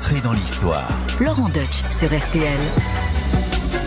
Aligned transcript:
Dans 0.00 0.32
l'histoire. 0.32 0.88
Laurent 1.20 1.48
Deutsch 1.50 1.84
sur 1.90 2.08
RTL. 2.08 2.58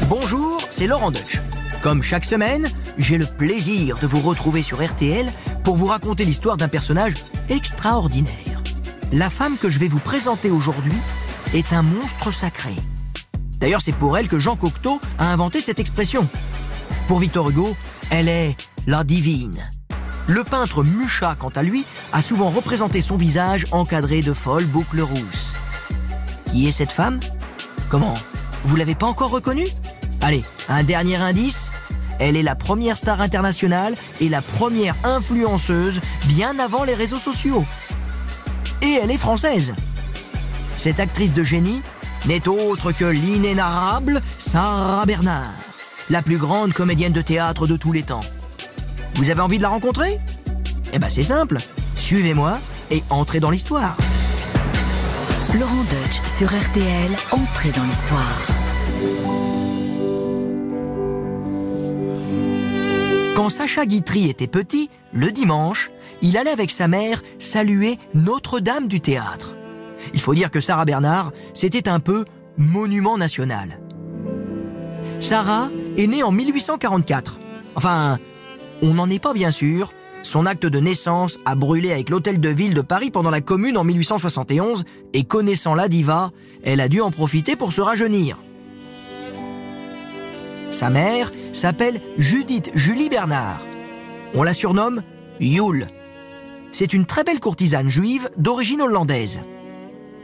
Bonjour, 0.08 0.58
c'est 0.70 0.88
Laurent 0.88 1.12
Deutsch. 1.12 1.42
Comme 1.82 2.02
chaque 2.02 2.24
semaine, 2.24 2.72
j'ai 2.98 3.18
le 3.18 3.26
plaisir 3.26 3.98
de 4.00 4.08
vous 4.08 4.22
retrouver 4.22 4.64
sur 4.64 4.82
RTL 4.82 5.30
pour 5.66 5.76
vous 5.76 5.88
raconter 5.88 6.24
l'histoire 6.24 6.56
d'un 6.56 6.70
personnage 6.70 7.16
extraordinaire. 7.50 8.64
La 9.12 9.30
femme 9.30 9.58
que 9.58 9.70
je 9.70 9.80
vais 9.80 9.90
vous 9.90 10.00
présenter 10.00 10.50
aujourd'hui 10.50 10.94
est 11.54 11.74
un 11.74 11.82
monstre 11.82 12.32
sacré. 12.32 12.76
D'ailleurs, 13.60 13.82
c'est 13.82 13.92
pour 13.92 14.18
elle 14.18 14.30
que 14.30 14.40
Jean 14.40 14.56
Cocteau 14.56 15.02
a 15.20 15.34
inventé 15.34 15.60
cette 15.60 15.80
expression. 15.80 16.30
Pour 17.10 17.20
Victor 17.20 17.50
Hugo, 17.50 17.76
elle 18.12 18.30
est 18.30 18.56
la 18.88 19.04
divine. 19.04 19.70
Le 20.28 20.46
peintre 20.46 20.84
Mucha, 20.84 21.36
quant 21.38 21.50
à 21.50 21.64
lui, 21.64 21.86
a 22.14 22.22
souvent 22.22 22.50
représenté 22.50 23.02
son 23.02 23.18
visage 23.18 23.68
encadré 23.72 24.22
de 24.22 24.32
folles 24.32 24.66
boucles 24.66 25.02
rousses. 25.02 25.53
Qui 26.54 26.68
est 26.68 26.72
cette 26.72 26.92
femme? 26.92 27.20
Comment? 27.90 28.14
Vous 28.66 28.76
l'avez 28.76 28.94
pas 28.94 29.08
encore 29.08 29.32
reconnue? 29.32 29.66
Allez, 30.22 30.44
un 30.70 30.84
dernier 30.84 31.16
indice 31.16 31.72
elle 32.20 32.38
est 32.38 32.44
la 32.44 32.54
première 32.54 32.96
star 32.96 33.22
internationale 33.22 33.96
et 34.22 34.30
la 34.30 34.44
première 34.44 34.96
influenceuse 35.04 36.00
bien 36.28 36.60
avant 36.60 36.84
les 36.84 36.94
réseaux 36.94 37.18
sociaux. 37.18 37.66
Et 38.84 39.00
elle 39.02 39.10
est 39.10 39.18
française. 39.18 39.74
Cette 40.78 41.00
actrice 41.00 41.34
de 41.34 41.44
génie 41.44 41.82
n'est 42.28 42.48
autre 42.48 42.92
que 42.92 43.06
l'inénarrable 43.06 44.22
Sarah 44.38 45.08
Bernard, 45.08 45.56
la 46.12 46.22
plus 46.22 46.38
grande 46.38 46.72
comédienne 46.72 47.14
de 47.14 47.22
théâtre 47.22 47.66
de 47.66 47.78
tous 47.78 47.92
les 47.92 48.04
temps. 48.04 48.24
Vous 49.16 49.32
avez 49.32 49.42
envie 49.42 49.58
de 49.58 49.64
la 49.64 49.70
rencontrer? 49.70 50.20
Eh 50.94 51.00
ben 51.00 51.10
c'est 51.10 51.24
simple, 51.24 51.58
suivez-moi 51.96 52.60
et 52.92 53.04
entrez 53.10 53.40
dans 53.40 53.50
l'histoire. 53.50 53.98
Laurent 55.60 55.84
Deutsch 55.84 56.20
sur 56.28 56.48
RTL, 56.48 57.12
entrez 57.30 57.72
dans 57.72 57.84
l'histoire. 57.84 58.42
Quand 63.36 63.50
Sacha 63.50 63.86
Guitry 63.86 64.30
était 64.30 64.48
petit, 64.48 64.90
le 65.12 65.32
dimanche, 65.32 65.92
il 66.24 66.38
allait 66.38 66.50
avec 66.50 66.72
sa 66.72 66.88
mère 66.88 67.22
saluer 67.38 68.00
Notre-Dame 68.16 68.88
du 68.88 69.00
théâtre. 69.00 69.56
Il 70.16 70.20
faut 70.20 70.34
dire 70.34 70.50
que 70.50 70.60
Sarah 70.60 70.86
Bernard, 70.86 71.32
c'était 71.54 71.88
un 71.88 72.00
peu 72.00 72.26
monument 72.58 73.20
national. 73.20 73.80
Sarah 75.20 75.70
est 75.98 76.08
née 76.08 76.24
en 76.24 76.32
1844. 76.32 77.40
Enfin, 77.76 78.18
on 78.82 78.96
n'en 78.96 79.08
est 79.08 79.22
pas 79.22 79.34
bien 79.34 79.52
sûr. 79.52 79.94
Son 80.24 80.46
acte 80.46 80.66
de 80.66 80.80
naissance 80.80 81.38
a 81.44 81.54
brûlé 81.54 81.92
avec 81.92 82.10
l'hôtel 82.10 82.40
de 82.40 82.50
ville 82.50 82.74
de 82.74 82.82
Paris 82.82 83.12
pendant 83.12 83.30
la 83.30 83.42
Commune 83.42 83.78
en 83.78 83.84
1871 83.84 84.86
et 85.14 85.26
connaissant 85.26 85.76
la 85.76 85.90
diva, 85.90 86.32
elle 86.64 86.80
a 86.80 86.88
dû 86.88 87.02
en 87.02 87.12
profiter 87.12 87.58
pour 87.58 87.74
se 87.74 87.82
rajeunir. 87.82 88.38
Sa 90.70 90.90
mère 90.90 91.32
s'appelle 91.52 92.02
Judith 92.18 92.72
Julie 92.74 93.10
Bernard. 93.10 93.62
On 94.34 94.44
la 94.44 94.54
surnomme 94.54 95.04
Yule. 95.42 95.88
C'est 96.72 96.94
une 96.94 97.06
très 97.06 97.26
belle 97.26 97.42
courtisane 97.42 97.90
juive 97.90 98.30
d'origine 98.38 98.82
hollandaise. 98.82 99.42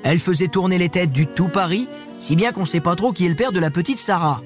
Elle 0.04 0.20
faisait 0.20 0.48
tourner 0.48 0.78
les 0.78 0.90
têtes 0.90 1.12
du 1.12 1.28
tout 1.28 1.50
Paris, 1.50 1.90
si 2.20 2.38
bien 2.38 2.54
qu'on 2.54 2.62
ne 2.62 2.66
sait 2.66 2.80
pas 2.80 2.96
trop 2.96 3.12
qui 3.12 3.26
est 3.26 3.30
le 3.30 3.36
père 3.36 3.52
de 3.52 3.60
la 3.60 3.70
petite 3.70 4.00
Sarah. 4.00 4.42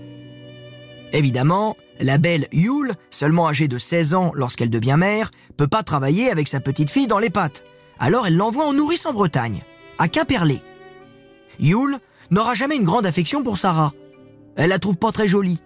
Évidemment, 1.13 1.77
la 1.99 2.17
belle 2.17 2.47
Yule, 2.51 2.93
seulement 3.09 3.47
âgée 3.47 3.67
de 3.67 3.77
16 3.77 4.13
ans 4.13 4.31
lorsqu'elle 4.33 4.69
devient 4.69 4.95
mère, 4.97 5.31
peut 5.57 5.67
pas 5.67 5.83
travailler 5.83 6.29
avec 6.29 6.47
sa 6.47 6.59
petite 6.59 6.89
fille 6.89 7.07
dans 7.07 7.19
les 7.19 7.29
pattes. 7.29 7.63
Alors 7.99 8.27
elle 8.27 8.37
l'envoie 8.37 8.65
en 8.65 8.73
nourrice 8.73 9.05
en 9.05 9.13
Bretagne, 9.13 9.63
à 9.97 10.07
Quimperlé. 10.07 10.61
Yule 11.59 11.97
n'aura 12.31 12.53
jamais 12.53 12.75
une 12.75 12.85
grande 12.85 13.05
affection 13.05 13.43
pour 13.43 13.57
Sarah. 13.57 13.93
Elle 14.55 14.69
la 14.69 14.79
trouve 14.79 14.97
pas 14.97 15.11
très 15.11 15.27
jolie. 15.27 15.61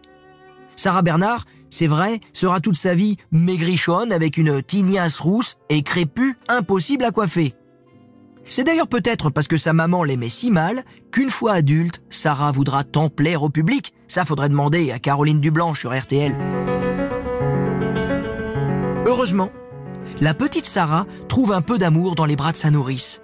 Sarah 0.75 1.02
Bernard, 1.02 1.45
c'est 1.70 1.88
vrai, 1.88 2.20
sera 2.33 2.59
toute 2.59 2.78
sa 2.78 2.95
vie 2.95 3.17
maigrichonne 3.31 4.11
avec 4.11 4.37
une 4.37 4.61
tignasse 4.61 5.20
rousse 5.20 5.58
et 5.70 5.82
crépue 5.82 6.37
impossible 6.48 7.04
à 7.04 7.11
coiffer. 7.11 7.55
C'est 8.49 8.64
d'ailleurs 8.64 8.87
peut-être 8.87 9.30
parce 9.30 9.48
que 9.48 9.58
sa 9.58 9.73
maman 9.73 10.04
l'aimait 10.04 10.30
si 10.30 10.52
mal 10.52 10.83
qu'une 11.11 11.30
fois 11.30 11.54
adulte, 11.54 12.02
Sarah 12.10 12.52
voudra 12.52 12.83
tant 12.83 13.10
plaire 13.10 13.43
au 13.43 13.49
public. 13.49 13.93
Ça 14.07 14.25
faudrait 14.25 14.49
demander 14.49 14.91
à 14.91 14.99
Caroline 14.99 15.41
Dublanche 15.41 15.81
sur 15.81 15.97
RTL. 15.97 16.35
Heureusement, 19.05 19.51
la 20.21 20.33
petite 20.33 20.65
Sarah 20.65 21.05
trouve 21.27 21.51
un 21.51 21.61
peu 21.61 21.77
d'amour 21.77 22.15
dans 22.15 22.25
les 22.25 22.35
bras 22.35 22.51
de 22.51 22.57
sa 22.57 22.71
nourrice. 22.71 23.21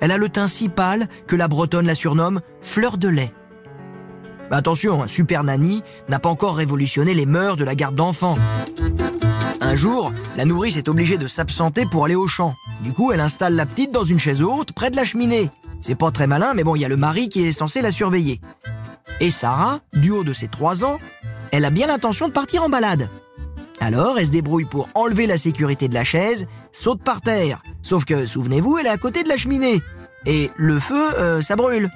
Elle 0.00 0.10
a 0.10 0.18
le 0.18 0.28
teint 0.28 0.48
si 0.48 0.68
pâle 0.68 1.06
que 1.26 1.36
la 1.36 1.48
bretonne 1.48 1.86
la 1.86 1.94
surnomme 1.94 2.40
fleur 2.60 2.98
de 2.98 3.08
lait. 3.08 3.32
Attention, 4.50 5.02
un 5.02 5.08
super 5.08 5.44
nanny 5.44 5.82
n'a 6.08 6.18
pas 6.18 6.30
encore 6.30 6.56
révolutionné 6.56 7.12
les 7.12 7.26
mœurs 7.26 7.56
de 7.56 7.64
la 7.64 7.74
garde 7.74 7.94
d'enfants. 7.94 8.36
Un 9.60 9.74
jour, 9.74 10.12
la 10.36 10.46
nourrice 10.46 10.78
est 10.78 10.88
obligée 10.88 11.18
de 11.18 11.28
s'absenter 11.28 11.84
pour 11.84 12.06
aller 12.06 12.14
au 12.14 12.26
champ. 12.26 12.54
Du 12.82 12.92
coup, 12.92 13.12
elle 13.12 13.20
installe 13.20 13.54
la 13.54 13.66
petite 13.66 13.92
dans 13.92 14.04
une 14.04 14.18
chaise 14.18 14.42
haute 14.42 14.72
près 14.72 14.90
de 14.90 14.96
la 14.96 15.04
cheminée. 15.04 15.50
C'est 15.80 15.94
pas 15.94 16.10
très 16.10 16.26
malin, 16.26 16.54
mais 16.54 16.64
bon, 16.64 16.74
il 16.74 16.80
y 16.80 16.84
a 16.84 16.88
le 16.88 16.96
mari 16.96 17.28
qui 17.28 17.46
est 17.46 17.52
censé 17.52 17.82
la 17.82 17.90
surveiller. 17.90 18.40
Et 19.20 19.30
Sarah, 19.32 19.80
du 19.94 20.10
haut 20.10 20.22
de 20.22 20.32
ses 20.32 20.46
trois 20.46 20.84
ans, 20.84 20.98
elle 21.50 21.64
a 21.64 21.70
bien 21.70 21.88
l'intention 21.88 22.28
de 22.28 22.32
partir 22.32 22.62
en 22.62 22.68
balade. 22.68 23.08
Alors, 23.80 24.18
elle 24.18 24.26
se 24.26 24.30
débrouille 24.30 24.64
pour 24.64 24.88
enlever 24.94 25.26
la 25.26 25.36
sécurité 25.36 25.88
de 25.88 25.94
la 25.94 26.04
chaise, 26.04 26.46
saute 26.72 27.02
par 27.02 27.20
terre. 27.20 27.62
Sauf 27.82 28.04
que, 28.04 28.26
souvenez-vous, 28.26 28.78
elle 28.78 28.86
est 28.86 28.90
à 28.90 28.96
côté 28.96 29.24
de 29.24 29.28
la 29.28 29.36
cheminée. 29.36 29.80
Et 30.26 30.50
le 30.56 30.78
feu, 30.78 31.18
euh, 31.18 31.40
ça 31.40 31.56
brûle. 31.56 31.90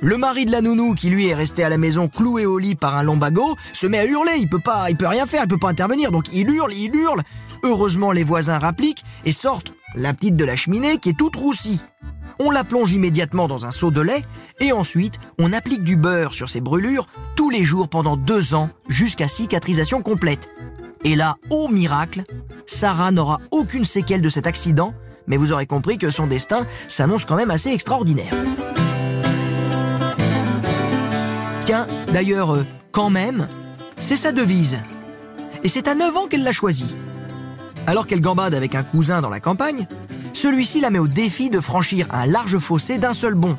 Le 0.00 0.16
mari 0.16 0.46
de 0.46 0.52
la 0.52 0.62
nounou, 0.62 0.94
qui 0.94 1.10
lui 1.10 1.28
est 1.28 1.34
resté 1.34 1.62
à 1.62 1.68
la 1.68 1.76
maison 1.76 2.08
cloué 2.08 2.46
au 2.46 2.58
lit 2.58 2.74
par 2.74 2.96
un 2.96 3.02
lombago, 3.02 3.56
se 3.74 3.86
met 3.86 3.98
à 3.98 4.06
hurler. 4.06 4.36
Il 4.38 4.48
peut 4.48 4.60
pas, 4.60 4.88
il 4.88 4.96
peut 4.96 5.06
rien 5.06 5.26
faire, 5.26 5.42
il 5.42 5.48
peut 5.48 5.58
pas 5.58 5.68
intervenir. 5.68 6.10
Donc 6.10 6.32
il 6.32 6.48
hurle, 6.48 6.72
il 6.72 6.94
hurle. 6.96 7.20
Heureusement, 7.64 8.12
les 8.12 8.24
voisins 8.24 8.58
rappliquent 8.58 9.04
et 9.26 9.32
sortent 9.32 9.74
la 9.94 10.14
petite 10.14 10.36
de 10.36 10.44
la 10.46 10.56
cheminée 10.56 10.96
qui 10.96 11.10
est 11.10 11.18
toute 11.18 11.36
roussie. 11.36 11.82
On 12.42 12.50
la 12.50 12.64
plonge 12.64 12.92
immédiatement 12.92 13.48
dans 13.48 13.66
un 13.66 13.70
seau 13.70 13.90
de 13.90 14.00
lait 14.00 14.22
et 14.60 14.72
ensuite 14.72 15.20
on 15.38 15.52
applique 15.52 15.82
du 15.84 15.96
beurre 15.96 16.32
sur 16.32 16.48
ses 16.48 16.62
brûlures 16.62 17.06
tous 17.36 17.50
les 17.50 17.64
jours 17.64 17.86
pendant 17.86 18.16
deux 18.16 18.54
ans 18.54 18.70
jusqu'à 18.88 19.28
cicatrisation 19.28 20.00
complète. 20.00 20.48
Et 21.04 21.16
là, 21.16 21.36
au 21.50 21.68
miracle, 21.68 22.22
Sarah 22.64 23.10
n'aura 23.10 23.40
aucune 23.50 23.84
séquelle 23.84 24.22
de 24.22 24.30
cet 24.30 24.46
accident, 24.46 24.94
mais 25.26 25.36
vous 25.36 25.52
aurez 25.52 25.66
compris 25.66 25.98
que 25.98 26.10
son 26.10 26.26
destin 26.26 26.66
s'annonce 26.88 27.26
quand 27.26 27.36
même 27.36 27.50
assez 27.50 27.70
extraordinaire. 27.72 28.32
Tiens, 31.60 31.86
d'ailleurs, 32.14 32.54
euh, 32.54 32.66
quand 32.90 33.10
même, 33.10 33.48
c'est 34.00 34.16
sa 34.16 34.32
devise. 34.32 34.78
Et 35.62 35.68
c'est 35.68 35.88
à 35.88 35.94
9 35.94 36.16
ans 36.16 36.26
qu'elle 36.26 36.42
l'a 36.42 36.52
choisie. 36.52 36.94
Alors 37.86 38.06
qu'elle 38.06 38.22
gambade 38.22 38.54
avec 38.54 38.74
un 38.74 38.82
cousin 38.82 39.20
dans 39.20 39.28
la 39.28 39.40
campagne, 39.40 39.86
celui-ci 40.32 40.80
la 40.80 40.90
met 40.90 40.98
au 40.98 41.06
défi 41.06 41.50
de 41.50 41.60
franchir 41.60 42.06
un 42.10 42.26
large 42.26 42.58
fossé 42.58 42.98
d'un 42.98 43.12
seul 43.12 43.34
bond. 43.34 43.56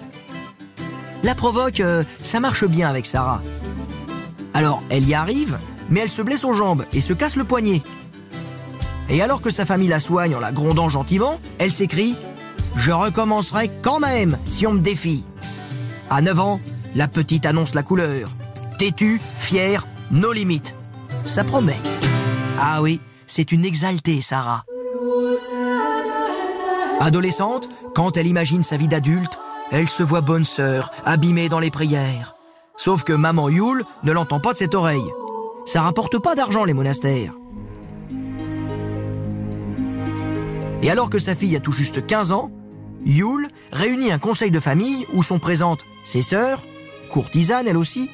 La 1.23 1.35
provoque, 1.35 1.79
euh, 1.79 2.03
ça 2.23 2.39
marche 2.39 2.65
bien 2.65 2.89
avec 2.89 3.05
Sarah. 3.05 3.41
Alors, 4.53 4.81
elle 4.89 5.07
y 5.07 5.13
arrive, 5.13 5.59
mais 5.89 6.01
elle 6.01 6.09
se 6.09 6.21
blesse 6.21 6.43
aux 6.43 6.53
jambes 6.53 6.85
et 6.93 7.01
se 7.01 7.13
casse 7.13 7.35
le 7.35 7.43
poignet. 7.43 7.81
Et 9.09 9.21
alors 9.21 9.41
que 9.41 9.51
sa 9.51 9.65
famille 9.65 9.89
la 9.89 9.99
soigne 9.99 10.35
en 10.35 10.39
la 10.39 10.51
grondant 10.51 10.89
gentiment, 10.89 11.39
elle 11.59 11.71
s'écrie⁇ 11.71 12.13
Je 12.75 12.91
recommencerai 12.91 13.69
quand 13.81 13.99
même 13.99 14.37
si 14.45 14.65
on 14.65 14.73
me 14.73 14.79
défie!⁇ 14.79 15.23
À 16.09 16.21
9 16.21 16.39
ans, 16.39 16.61
la 16.95 17.07
petite 17.07 17.45
annonce 17.45 17.73
la 17.75 17.83
couleur. 17.83 18.29
Têtue, 18.77 19.21
fière, 19.37 19.85
nos 20.11 20.31
limites. 20.31 20.73
Ça 21.25 21.43
promet. 21.43 21.77
Ah 22.59 22.81
oui, 22.81 22.99
c'est 23.27 23.51
une 23.51 23.65
exaltée, 23.65 24.21
Sarah. 24.21 24.65
Adolescente, 27.01 27.67
quand 27.95 28.15
elle 28.15 28.27
imagine 28.27 28.63
sa 28.63 28.77
vie 28.77 28.87
d'adulte, 28.87 29.39
elle 29.71 29.89
se 29.89 30.03
voit 30.03 30.21
bonne 30.21 30.45
sœur, 30.45 30.91
abîmée 31.03 31.49
dans 31.49 31.59
les 31.59 31.71
prières. 31.71 32.35
Sauf 32.77 33.03
que 33.03 33.13
maman 33.13 33.49
Yule 33.49 33.83
ne 34.03 34.11
l'entend 34.11 34.39
pas 34.39 34.53
de 34.53 34.59
cette 34.59 34.75
oreille. 34.75 35.09
Ça 35.65 35.81
rapporte 35.81 36.19
pas 36.19 36.35
d'argent 36.35 36.63
les 36.63 36.73
monastères. 36.73 37.33
Et 40.83 40.91
alors 40.91 41.09
que 41.09 41.17
sa 41.17 41.33
fille 41.33 41.55
a 41.55 41.59
tout 41.59 41.71
juste 41.71 42.05
15 42.05 42.31
ans, 42.31 42.51
Yule 43.03 43.47
réunit 43.71 44.11
un 44.11 44.19
conseil 44.19 44.51
de 44.51 44.59
famille 44.59 45.07
où 45.11 45.23
sont 45.23 45.39
présentes 45.39 45.83
ses 46.03 46.21
sœurs, 46.21 46.61
courtisanes 47.11 47.67
elle 47.67 47.77
aussi, 47.77 48.11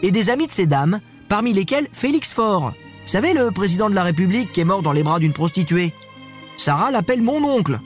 et 0.00 0.12
des 0.12 0.30
amis 0.30 0.46
de 0.46 0.52
ces 0.52 0.66
dames, 0.66 1.00
parmi 1.28 1.52
lesquelles 1.52 1.88
Félix 1.92 2.32
Faure. 2.32 2.72
Vous 3.02 3.08
savez, 3.08 3.34
le 3.34 3.50
président 3.50 3.90
de 3.90 3.94
la 3.94 4.02
République 4.02 4.50
qui 4.50 4.62
est 4.62 4.64
mort 4.64 4.80
dans 4.80 4.92
les 4.92 5.02
bras 5.02 5.18
d'une 5.18 5.34
prostituée. 5.34 5.92
Sarah 6.56 6.90
l'appelle 6.90 7.20
mon 7.20 7.44
oncle. 7.44 7.80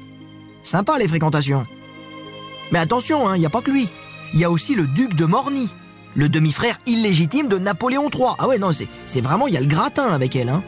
Sympa 0.64 0.98
les 0.98 1.08
fréquentations. 1.08 1.66
Mais 2.72 2.78
attention, 2.78 3.28
il 3.28 3.34
hein, 3.34 3.38
n'y 3.38 3.46
a 3.46 3.50
pas 3.50 3.62
que 3.62 3.70
lui. 3.70 3.88
Il 4.32 4.40
y 4.40 4.44
a 4.44 4.50
aussi 4.50 4.74
le 4.74 4.86
duc 4.86 5.14
de 5.14 5.26
Morny, 5.26 5.72
le 6.16 6.28
demi-frère 6.28 6.78
illégitime 6.86 7.48
de 7.48 7.58
Napoléon 7.58 8.08
III. 8.12 8.34
Ah 8.38 8.48
ouais, 8.48 8.58
non, 8.58 8.70
c'est 9.06 9.20
vraiment, 9.20 9.46
il 9.46 9.54
y 9.54 9.56
a 9.56 9.60
le 9.60 9.66
gratin 9.66 10.08
avec 10.08 10.34
elle. 10.34 10.48
Hein. 10.48 10.64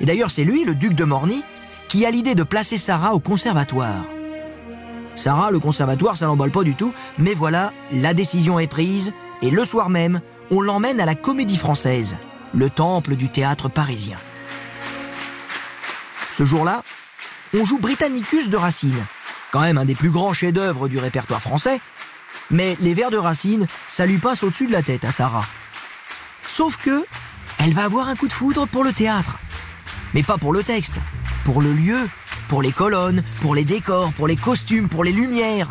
Et 0.00 0.06
d'ailleurs, 0.06 0.30
c'est 0.30 0.44
lui, 0.44 0.64
le 0.64 0.74
duc 0.74 0.92
de 0.92 1.04
Morny, 1.04 1.42
qui 1.88 2.06
a 2.06 2.10
l'idée 2.10 2.34
de 2.34 2.42
placer 2.42 2.76
Sarah 2.76 3.14
au 3.14 3.20
conservatoire. 3.20 4.04
Sarah, 5.14 5.50
le 5.50 5.58
conservatoire, 5.58 6.16
ça 6.16 6.26
l'emballe 6.26 6.52
pas 6.52 6.62
du 6.62 6.76
tout, 6.76 6.92
mais 7.18 7.34
voilà, 7.34 7.72
la 7.90 8.14
décision 8.14 8.60
est 8.60 8.68
prise, 8.68 9.12
et 9.42 9.50
le 9.50 9.64
soir 9.64 9.90
même, 9.90 10.20
on 10.50 10.60
l'emmène 10.60 11.00
à 11.00 11.06
la 11.06 11.16
Comédie 11.16 11.56
Française, 11.56 12.16
le 12.54 12.70
temple 12.70 13.16
du 13.16 13.28
théâtre 13.28 13.68
parisien. 13.68 14.18
Ce 16.30 16.44
jour-là, 16.44 16.82
on 17.58 17.64
joue 17.64 17.78
Britannicus 17.78 18.48
de 18.48 18.56
Racine, 18.56 19.04
quand 19.52 19.60
même 19.60 19.78
un 19.78 19.84
des 19.84 19.94
plus 19.94 20.10
grands 20.10 20.32
chefs-d'œuvre 20.32 20.88
du 20.88 20.98
répertoire 20.98 21.40
français, 21.40 21.80
mais 22.50 22.76
les 22.80 22.94
vers 22.94 23.10
de 23.10 23.16
Racine, 23.16 23.66
ça 23.86 24.06
lui 24.06 24.18
passe 24.18 24.42
au-dessus 24.42 24.66
de 24.66 24.72
la 24.72 24.82
tête 24.82 25.04
à 25.04 25.12
Sarah. 25.12 25.44
Sauf 26.46 26.76
que, 26.76 27.04
elle 27.58 27.74
va 27.74 27.84
avoir 27.84 28.08
un 28.08 28.16
coup 28.16 28.28
de 28.28 28.32
foudre 28.32 28.66
pour 28.66 28.84
le 28.84 28.92
théâtre. 28.92 29.38
Mais 30.14 30.22
pas 30.22 30.38
pour 30.38 30.52
le 30.52 30.62
texte, 30.62 30.94
pour 31.44 31.60
le 31.60 31.72
lieu, 31.72 32.08
pour 32.48 32.62
les 32.62 32.72
colonnes, 32.72 33.22
pour 33.40 33.54
les 33.54 33.64
décors, 33.64 34.12
pour 34.12 34.26
les 34.26 34.36
costumes, 34.36 34.88
pour 34.88 35.04
les 35.04 35.12
lumières. 35.12 35.70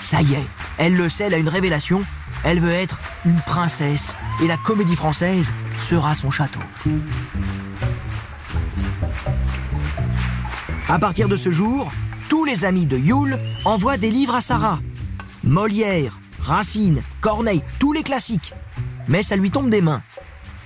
Ça 0.00 0.20
y 0.22 0.34
est, 0.34 0.46
elle 0.78 0.96
le 0.96 1.08
sait, 1.08 1.24
elle 1.24 1.34
a 1.34 1.38
une 1.38 1.48
révélation. 1.48 2.04
Elle 2.42 2.60
veut 2.60 2.72
être 2.72 2.98
une 3.24 3.40
princesse 3.40 4.14
et 4.42 4.46
la 4.46 4.56
comédie 4.56 4.96
française 4.96 5.50
sera 5.78 6.14
son 6.14 6.30
château. 6.30 6.60
À 10.88 10.98
partir 10.98 11.28
de 11.28 11.36
ce 11.36 11.50
jour, 11.50 11.90
tous 12.34 12.44
les 12.44 12.64
amis 12.64 12.86
de 12.86 12.98
Yule 12.98 13.38
envoient 13.64 13.96
des 13.96 14.10
livres 14.10 14.34
à 14.34 14.40
Sarah. 14.40 14.80
Molière, 15.44 16.18
Racine, 16.40 17.00
Corneille, 17.20 17.62
tous 17.78 17.92
les 17.92 18.02
classiques. 18.02 18.52
Mais 19.06 19.22
ça 19.22 19.36
lui 19.36 19.52
tombe 19.52 19.70
des 19.70 19.80
mains. 19.80 20.02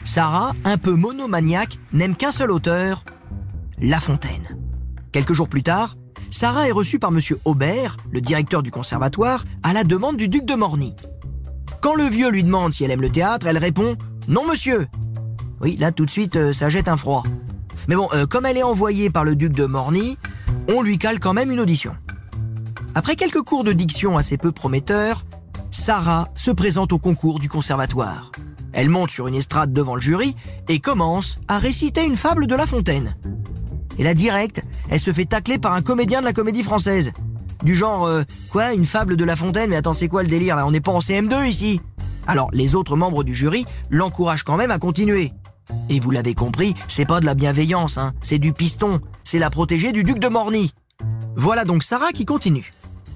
Sarah, 0.02 0.54
un 0.64 0.78
peu 0.78 0.92
monomaniaque, 0.92 1.78
n'aime 1.92 2.16
qu'un 2.16 2.30
seul 2.30 2.52
auteur, 2.52 3.04
La 3.78 4.00
Fontaine. 4.00 4.56
Quelques 5.12 5.34
jours 5.34 5.50
plus 5.50 5.62
tard, 5.62 5.98
Sarah 6.30 6.66
est 6.66 6.72
reçue 6.72 6.98
par 6.98 7.10
M. 7.10 7.20
Aubert, 7.44 7.98
le 8.10 8.22
directeur 8.22 8.62
du 8.62 8.70
conservatoire, 8.70 9.44
à 9.62 9.74
la 9.74 9.84
demande 9.84 10.16
du 10.16 10.28
duc 10.28 10.46
de 10.46 10.54
Morny. 10.54 10.96
Quand 11.82 11.94
le 11.94 12.04
vieux 12.04 12.30
lui 12.30 12.44
demande 12.44 12.72
si 12.72 12.84
elle 12.84 12.92
aime 12.92 13.02
le 13.02 13.12
théâtre, 13.12 13.46
elle 13.46 13.58
répond 13.58 13.94
Non, 14.26 14.46
monsieur. 14.48 14.86
Oui, 15.60 15.76
là 15.76 15.92
tout 15.92 16.06
de 16.06 16.10
suite, 16.10 16.36
euh, 16.36 16.54
ça 16.54 16.70
jette 16.70 16.88
un 16.88 16.96
froid. 16.96 17.24
Mais 17.88 17.94
bon, 17.94 18.08
euh, 18.14 18.24
comme 18.24 18.46
elle 18.46 18.56
est 18.56 18.62
envoyée 18.62 19.10
par 19.10 19.24
le 19.24 19.36
duc 19.36 19.52
de 19.52 19.66
Morny, 19.66 20.16
on 20.68 20.82
lui 20.82 20.98
cale 20.98 21.20
quand 21.20 21.34
même 21.34 21.50
une 21.50 21.60
audition. 21.60 21.94
Après 22.94 23.16
quelques 23.16 23.42
cours 23.42 23.64
de 23.64 23.72
diction 23.72 24.16
assez 24.16 24.36
peu 24.36 24.52
prometteurs, 24.52 25.24
Sarah 25.70 26.28
se 26.34 26.50
présente 26.50 26.92
au 26.92 26.98
concours 26.98 27.38
du 27.38 27.48
conservatoire. 27.48 28.32
Elle 28.72 28.88
monte 28.88 29.10
sur 29.10 29.28
une 29.28 29.34
estrade 29.34 29.72
devant 29.72 29.94
le 29.94 30.00
jury 30.00 30.34
et 30.68 30.78
commence 30.78 31.38
à 31.48 31.58
réciter 31.58 32.04
une 32.04 32.16
fable 32.16 32.46
de 32.46 32.54
La 32.54 32.66
Fontaine. 32.66 33.16
Et 33.98 34.04
là, 34.04 34.14
direct, 34.14 34.62
elle 34.88 35.00
se 35.00 35.12
fait 35.12 35.24
tacler 35.24 35.58
par 35.58 35.72
un 35.72 35.82
comédien 35.82 36.20
de 36.20 36.24
la 36.24 36.32
comédie 36.32 36.62
française. 36.62 37.12
Du 37.62 37.74
genre, 37.74 38.06
euh, 38.06 38.22
quoi, 38.50 38.72
une 38.72 38.86
fable 38.86 39.16
de 39.16 39.24
La 39.24 39.36
Fontaine 39.36 39.70
Mais 39.70 39.76
attends, 39.76 39.92
c'est 39.92 40.08
quoi 40.08 40.22
le 40.22 40.28
délire 40.28 40.54
là 40.54 40.66
On 40.66 40.70
n'est 40.70 40.80
pas 40.80 40.92
en 40.92 41.00
CM2 41.00 41.48
ici? 41.48 41.80
Alors, 42.26 42.50
les 42.52 42.74
autres 42.74 42.96
membres 42.96 43.24
du 43.24 43.34
jury 43.34 43.64
l'encouragent 43.90 44.44
quand 44.44 44.56
même 44.56 44.70
à 44.70 44.78
continuer. 44.78 45.32
Et 45.88 45.98
vous 46.00 46.10
l'avez 46.10 46.34
compris, 46.34 46.74
c'est 46.86 47.04
pas 47.04 47.20
de 47.20 47.26
la 47.26 47.34
bienveillance, 47.34 47.98
hein, 47.98 48.12
c'est 48.22 48.38
du 48.38 48.52
piston. 48.52 49.00
C'est 49.30 49.38
la 49.38 49.50
protégée 49.50 49.92
du 49.92 50.04
duc 50.04 50.20
de 50.20 50.28
Morny. 50.28 50.72
Voilà 51.36 51.66
donc 51.66 51.82
Sarah 51.82 52.12
qui 52.12 52.24
continue. 52.24 52.72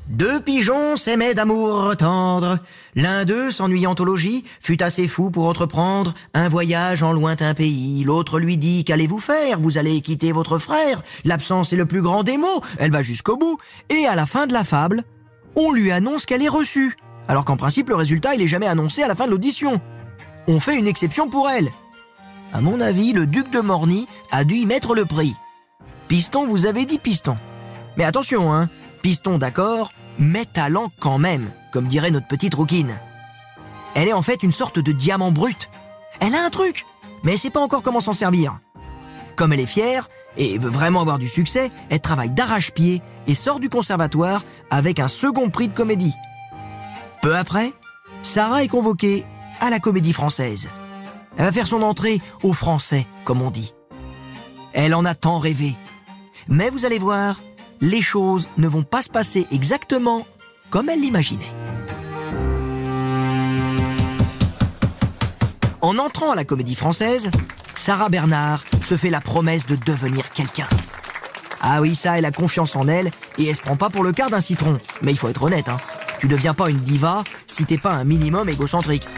Deux 0.09 0.43
pigeons 0.43 0.99
s'aimaient 0.99 1.33
d'amour 1.33 1.97
tendre. 1.97 2.59
L'un 2.95 3.25
d'eux, 3.25 3.51
s'ennuyant 3.51 3.95
au 3.99 4.05
logis, 4.05 4.45
fut 4.61 4.83
assez 4.83 5.09
fou 5.09 5.31
pour 5.31 5.49
entreprendre 5.49 6.13
un 6.35 6.51
voyage 6.51 7.03
en 7.03 7.15
lointain 7.15 7.55
pays. 7.55 8.05
L'autre 8.05 8.39
lui 8.39 8.59
dit 8.59 8.85
Qu'allez-vous 8.85 9.21
faire? 9.21 9.59
Vous 9.59 9.79
allez 9.79 10.03
quitter 10.03 10.33
votre 10.33 10.59
frère. 10.59 11.03
L'absence 11.25 11.73
est 11.73 11.77
le 11.77 11.87
plus 11.87 12.03
grand 12.03 12.25
des. 12.25 12.37
Elle 12.79 12.91
va 12.91 13.01
jusqu'au 13.01 13.39
bout. 13.39 13.57
Et 13.89 14.05
à 14.05 14.15
la 14.15 14.27
fin 14.27 14.47
de 14.47 14.53
la 14.53 14.65
fable, 14.65 15.05
on 15.57 15.73
lui 15.73 15.93
annonce 15.93 16.27
qu'elle 16.27 16.43
est 16.43 16.49
reçue. 16.51 16.95
Alors 17.27 17.47
qu'en 17.47 17.57
principe, 17.57 17.89
le 17.89 17.95
résultat, 17.95 18.35
il 18.35 18.43
est 18.43 18.47
jamais 18.47 18.67
annoncé 18.67 19.03
à 19.03 19.09
la 19.09 19.15
fin 19.15 19.25
de 19.25 19.31
l'audition. 19.31 19.81
On 20.47 20.61
fait 20.61 20.77
une 20.77 20.89
exception 20.89 21.31
pour 21.31 21.49
elle. 21.49 21.71
À 22.53 22.61
mon 22.61 22.83
avis, 22.83 23.15
le 23.15 23.25
duc 23.25 23.51
de 23.51 23.61
Morny 23.61 24.09
a 24.31 24.45
dû 24.45 24.57
y 24.57 24.67
mettre 24.67 24.95
le 24.95 25.07
prix. 25.07 25.35
Piston, 26.13 26.47
vous 26.47 26.67
avez 26.67 26.85
dit 26.85 26.99
piston. 26.99 27.39
Mais 27.97 28.05
attention, 28.05 28.53
hein, 28.53 28.69
piston 29.01 29.39
d'accord, 29.39 29.93
mais 30.19 30.45
talent 30.45 30.91
quand 31.01 31.17
même, 31.17 31.51
comme 31.73 31.87
dirait 31.89 32.11
notre 32.11 32.29
petite 32.29 32.53
rouquine. 32.53 32.99
Elle 33.95 34.09
est 34.09 34.13
en 34.13 34.21
fait 34.21 34.43
une 34.43 34.53
sorte 34.53 34.79
de 34.79 34.93
diamant 34.93 35.33
brut. 35.33 35.71
Elle 36.21 36.35
a 36.35 36.45
un 36.45 36.51
truc, 36.51 36.85
mais 37.23 37.33
elle 37.33 37.39
sait 37.39 37.49
pas 37.49 37.63
encore 37.63 37.83
comment 37.83 38.03
s'en 38.03 38.13
servir. 38.13 38.61
Comme 39.37 39.55
elle 39.55 39.61
est 39.61 39.65
fière 39.65 40.11
et 40.37 40.59
veut 40.59 40.69
vraiment 40.69 41.01
avoir 41.01 41.19
du 41.19 41.29
succès, 41.29 41.71
elle 41.89 42.03
travaille 42.03 42.29
d'arrache-pied 42.29 43.01
et 43.27 43.35
sort 43.35 43.59
du 43.59 43.71
conservatoire 43.71 44.45
avec 44.69 45.01
un 45.01 45.09
second 45.09 45.49
prix 45.49 45.69
de 45.69 45.75
comédie. 45.75 46.15
Peu 47.23 47.35
après, 47.35 47.73
Sarah 48.21 48.63
est 48.63 48.69
convoquée 48.69 49.25
à 49.61 49.71
la 49.71 49.81
comédie 49.81 50.13
française. 50.13 50.69
Elle 51.39 51.47
va 51.47 51.53
faire 51.53 51.67
son 51.67 51.81
entrée 51.81 52.21
au 52.43 52.53
français, 52.53 53.07
comme 53.25 53.41
on 53.41 53.51
dit. 53.51 53.73
Elle 54.75 54.95
en 54.95 55.07
a 55.07 55.15
tant 55.15 55.39
rêvé. 55.39 55.75
Mais 56.49 56.71
vous 56.71 56.85
allez 56.85 56.99
voir, 56.99 57.41
les 57.81 58.03
choses 58.03 58.49
ne 58.59 58.69
vont 58.69 58.83
pas 58.83 59.03
se 59.03 59.09
passer 59.09 59.47
exactement 59.51 60.27
comme 60.71 60.89
elle 60.89 61.01
l'imaginait. 61.01 61.53
En 65.81 65.99
entrant 65.99 66.31
à 66.31 66.37
la 66.37 66.45
comédie 66.45 66.77
française, 66.77 67.31
Sarah 67.75 68.09
Bernard 68.09 68.65
se 68.81 68.97
fait 68.97 69.11
la 69.11 69.21
promesse 69.21 69.67
de 69.67 69.77
devenir 69.77 70.31
quelqu'un. 70.31 70.69
Ah 71.61 71.81
oui, 71.81 71.95
ça, 71.95 72.19
elle 72.19 72.25
a 72.25 72.33
confiance 72.33 72.77
en 72.77 72.89
elle 72.89 73.11
et 73.39 73.49
elle 73.49 73.57
se 73.57 73.61
prend 73.61 73.77
pas 73.77 73.89
pour 73.89 74.03
le 74.03 74.13
quart 74.13 74.31
d'un 74.31 74.41
citron. 74.41 74.79
Mais 75.03 75.13
il 75.13 75.19
faut 75.19 75.29
être 75.29 75.43
honnête, 75.43 75.69
hein. 75.69 75.77
Tu 76.19 76.29
deviens 76.29 76.55
pas 76.55 76.71
une 76.71 76.79
diva 76.79 77.25
si 77.47 77.65
t'es 77.65 77.79
pas 77.79 77.93
un 77.93 78.05
minimum 78.05 78.49
égocentrique. 78.49 79.09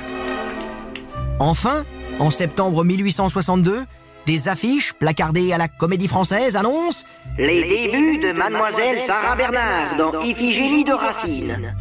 Enfin, 1.38 1.84
en 2.18 2.30
septembre 2.30 2.82
1862, 2.84 3.84
des 4.26 4.48
affiches 4.48 4.92
placardées 4.92 5.52
à 5.52 5.58
la 5.58 5.68
Comédie 5.68 6.08
Française 6.08 6.56
annoncent 6.56 7.04
Les 7.38 7.62
débuts 7.62 8.18
de 8.18 8.32
Mademoiselle 8.32 9.00
Sarah 9.06 9.36
Bernard 9.36 9.96
dans 9.96 10.20
Iphigénie 10.20 10.84
de 10.84 10.92
Racine. 10.92 11.74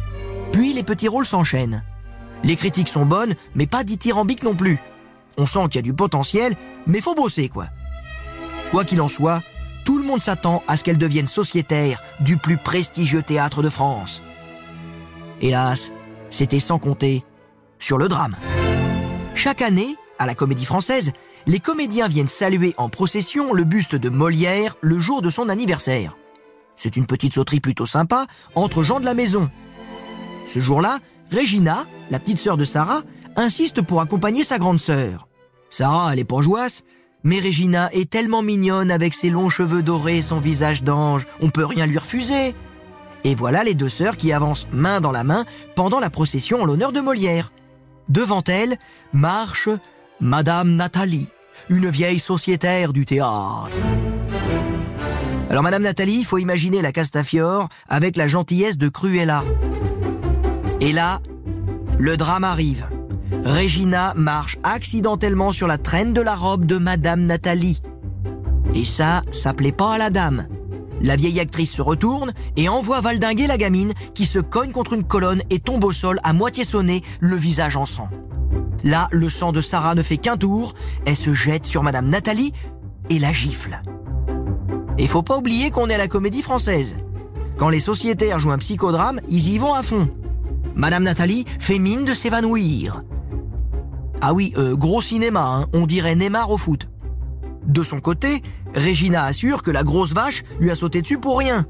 Puis 0.52 0.72
les 0.72 0.82
petits 0.82 1.08
rôles 1.08 1.26
s'enchaînent. 1.26 1.82
Les 2.42 2.56
critiques 2.56 2.88
sont 2.88 3.06
bonnes, 3.06 3.34
mais 3.54 3.66
pas 3.66 3.84
dithyrambiques 3.84 4.42
non 4.42 4.54
plus. 4.54 4.78
On 5.38 5.46
sent 5.46 5.64
qu'il 5.64 5.76
y 5.76 5.78
a 5.78 5.82
du 5.82 5.94
potentiel, 5.94 6.56
mais 6.86 7.00
faut 7.00 7.14
bosser 7.14 7.48
quoi. 7.48 7.66
Quoi 8.70 8.84
qu'il 8.84 9.00
en 9.00 9.08
soit, 9.08 9.42
tout 9.84 9.98
le 9.98 10.04
monde 10.04 10.20
s'attend 10.20 10.62
à 10.68 10.76
ce 10.76 10.84
qu'elle 10.84 10.98
devienne 10.98 11.26
sociétaire 11.26 12.02
du 12.20 12.36
plus 12.36 12.56
prestigieux 12.56 13.22
théâtre 13.22 13.62
de 13.62 13.68
France. 13.68 14.22
Hélas, 15.40 15.92
c'était 16.30 16.60
sans 16.60 16.78
compter 16.78 17.24
sur 17.78 17.98
le 17.98 18.08
drame. 18.08 18.36
Chaque 19.34 19.62
année, 19.62 19.96
à 20.18 20.26
la 20.26 20.34
Comédie 20.34 20.64
Française, 20.64 21.12
les 21.46 21.60
comédiens 21.60 22.08
viennent 22.08 22.28
saluer 22.28 22.74
en 22.76 22.88
procession 22.88 23.52
le 23.52 23.64
buste 23.64 23.94
de 23.94 24.08
Molière 24.08 24.76
le 24.80 24.98
jour 24.98 25.22
de 25.22 25.30
son 25.30 25.48
anniversaire. 25.48 26.16
C'est 26.76 26.96
une 26.96 27.06
petite 27.06 27.34
sauterie 27.34 27.60
plutôt 27.60 27.86
sympa 27.86 28.26
entre 28.54 28.82
gens 28.82 29.00
de 29.00 29.04
la 29.04 29.14
maison. 29.14 29.50
Ce 30.46 30.60
jour-là, 30.60 30.98
Regina, 31.32 31.84
la 32.10 32.18
petite 32.18 32.38
sœur 32.38 32.56
de 32.56 32.64
Sarah, 32.64 33.02
insiste 33.36 33.82
pour 33.82 34.00
accompagner 34.00 34.44
sa 34.44 34.58
grande 34.58 34.80
sœur. 34.80 35.28
Sarah, 35.70 36.12
elle 36.12 36.20
est 36.20 36.42
jouasse, 36.42 36.84
mais 37.22 37.40
Regina 37.40 37.90
est 37.92 38.10
tellement 38.10 38.42
mignonne 38.42 38.90
avec 38.90 39.14
ses 39.14 39.30
longs 39.30 39.50
cheveux 39.50 39.82
dorés 39.82 40.20
son 40.20 40.40
visage 40.40 40.82
d'ange, 40.82 41.26
on 41.40 41.50
peut 41.50 41.64
rien 41.64 41.86
lui 41.86 41.98
refuser. 41.98 42.54
Et 43.24 43.34
voilà 43.34 43.64
les 43.64 43.74
deux 43.74 43.88
sœurs 43.88 44.18
qui 44.18 44.32
avancent 44.32 44.68
main 44.70 45.00
dans 45.00 45.12
la 45.12 45.24
main 45.24 45.46
pendant 45.74 46.00
la 46.00 46.10
procession 46.10 46.62
en 46.62 46.66
l'honneur 46.66 46.92
de 46.92 47.00
Molière. 47.00 47.52
Devant 48.10 48.44
elles 48.46 48.76
marche 49.14 49.70
Madame 50.20 50.76
Nathalie, 50.76 51.28
une 51.68 51.88
vieille 51.88 52.18
sociétaire 52.18 52.92
du 52.92 53.04
théâtre. 53.04 53.76
Alors 55.48 55.62
Madame 55.62 55.82
Nathalie, 55.82 56.18
il 56.18 56.24
faut 56.24 56.38
imaginer 56.38 56.82
la 56.82 56.92
Castafiore 56.92 57.68
avec 57.88 58.16
la 58.16 58.28
gentillesse 58.28 58.78
de 58.78 58.88
Cruella. 58.88 59.44
Et 60.80 60.92
là, 60.92 61.20
le 61.98 62.16
drame 62.16 62.44
arrive. 62.44 62.86
Regina 63.44 64.14
marche 64.16 64.58
accidentellement 64.62 65.52
sur 65.52 65.66
la 65.66 65.78
traîne 65.78 66.12
de 66.12 66.20
la 66.20 66.34
robe 66.34 66.64
de 66.66 66.76
Madame 66.76 67.22
Nathalie. 67.22 67.82
Et 68.74 68.84
ça, 68.84 69.22
ça 69.30 69.52
plaît 69.54 69.72
pas 69.72 69.94
à 69.94 69.98
la 69.98 70.10
dame. 70.10 70.48
La 71.00 71.16
vieille 71.16 71.40
actrice 71.40 71.72
se 71.72 71.82
retourne 71.82 72.32
et 72.56 72.68
envoie 72.68 73.00
valdinguer 73.00 73.46
la 73.46 73.58
gamine 73.58 73.92
qui 74.14 74.26
se 74.26 74.38
cogne 74.38 74.72
contre 74.72 74.94
une 74.94 75.04
colonne 75.04 75.42
et 75.50 75.58
tombe 75.58 75.84
au 75.84 75.92
sol 75.92 76.18
à 76.24 76.32
moitié 76.32 76.64
sonné, 76.64 77.02
le 77.20 77.36
visage 77.36 77.76
en 77.76 77.86
sang. 77.86 78.08
Là, 78.84 79.08
le 79.10 79.30
sang 79.30 79.50
de 79.50 79.62
Sarah 79.62 79.94
ne 79.94 80.02
fait 80.02 80.18
qu'un 80.18 80.36
tour, 80.36 80.74
elle 81.06 81.16
se 81.16 81.32
jette 81.32 81.64
sur 81.64 81.82
Madame 81.82 82.08
Nathalie 82.08 82.52
et 83.08 83.18
la 83.18 83.32
gifle. 83.32 83.80
Et 84.98 85.06
faut 85.06 85.22
pas 85.22 85.38
oublier 85.38 85.70
qu'on 85.70 85.88
est 85.88 85.94
à 85.94 85.98
la 85.98 86.06
comédie 86.06 86.42
française. 86.42 86.94
Quand 87.56 87.70
les 87.70 87.80
sociétaires 87.80 88.38
jouent 88.38 88.52
un 88.52 88.58
psychodrame, 88.58 89.20
ils 89.28 89.48
y 89.48 89.58
vont 89.58 89.72
à 89.74 89.82
fond. 89.82 90.08
Madame 90.74 91.04
Nathalie 91.04 91.46
fait 91.58 91.78
mine 91.78 92.04
de 92.04 92.12
s'évanouir. 92.12 93.02
Ah 94.20 94.34
oui, 94.34 94.52
euh, 94.56 94.76
gros 94.76 95.00
cinéma, 95.00 95.44
hein, 95.44 95.66
on 95.72 95.86
dirait 95.86 96.14
Neymar 96.14 96.50
au 96.50 96.58
foot. 96.58 96.88
De 97.66 97.82
son 97.82 98.00
côté, 98.00 98.42
Regina 98.74 99.24
assure 99.24 99.62
que 99.62 99.70
la 99.70 99.82
grosse 99.82 100.12
vache 100.12 100.42
lui 100.60 100.70
a 100.70 100.74
sauté 100.74 101.00
dessus 101.00 101.18
pour 101.18 101.38
rien. 101.38 101.66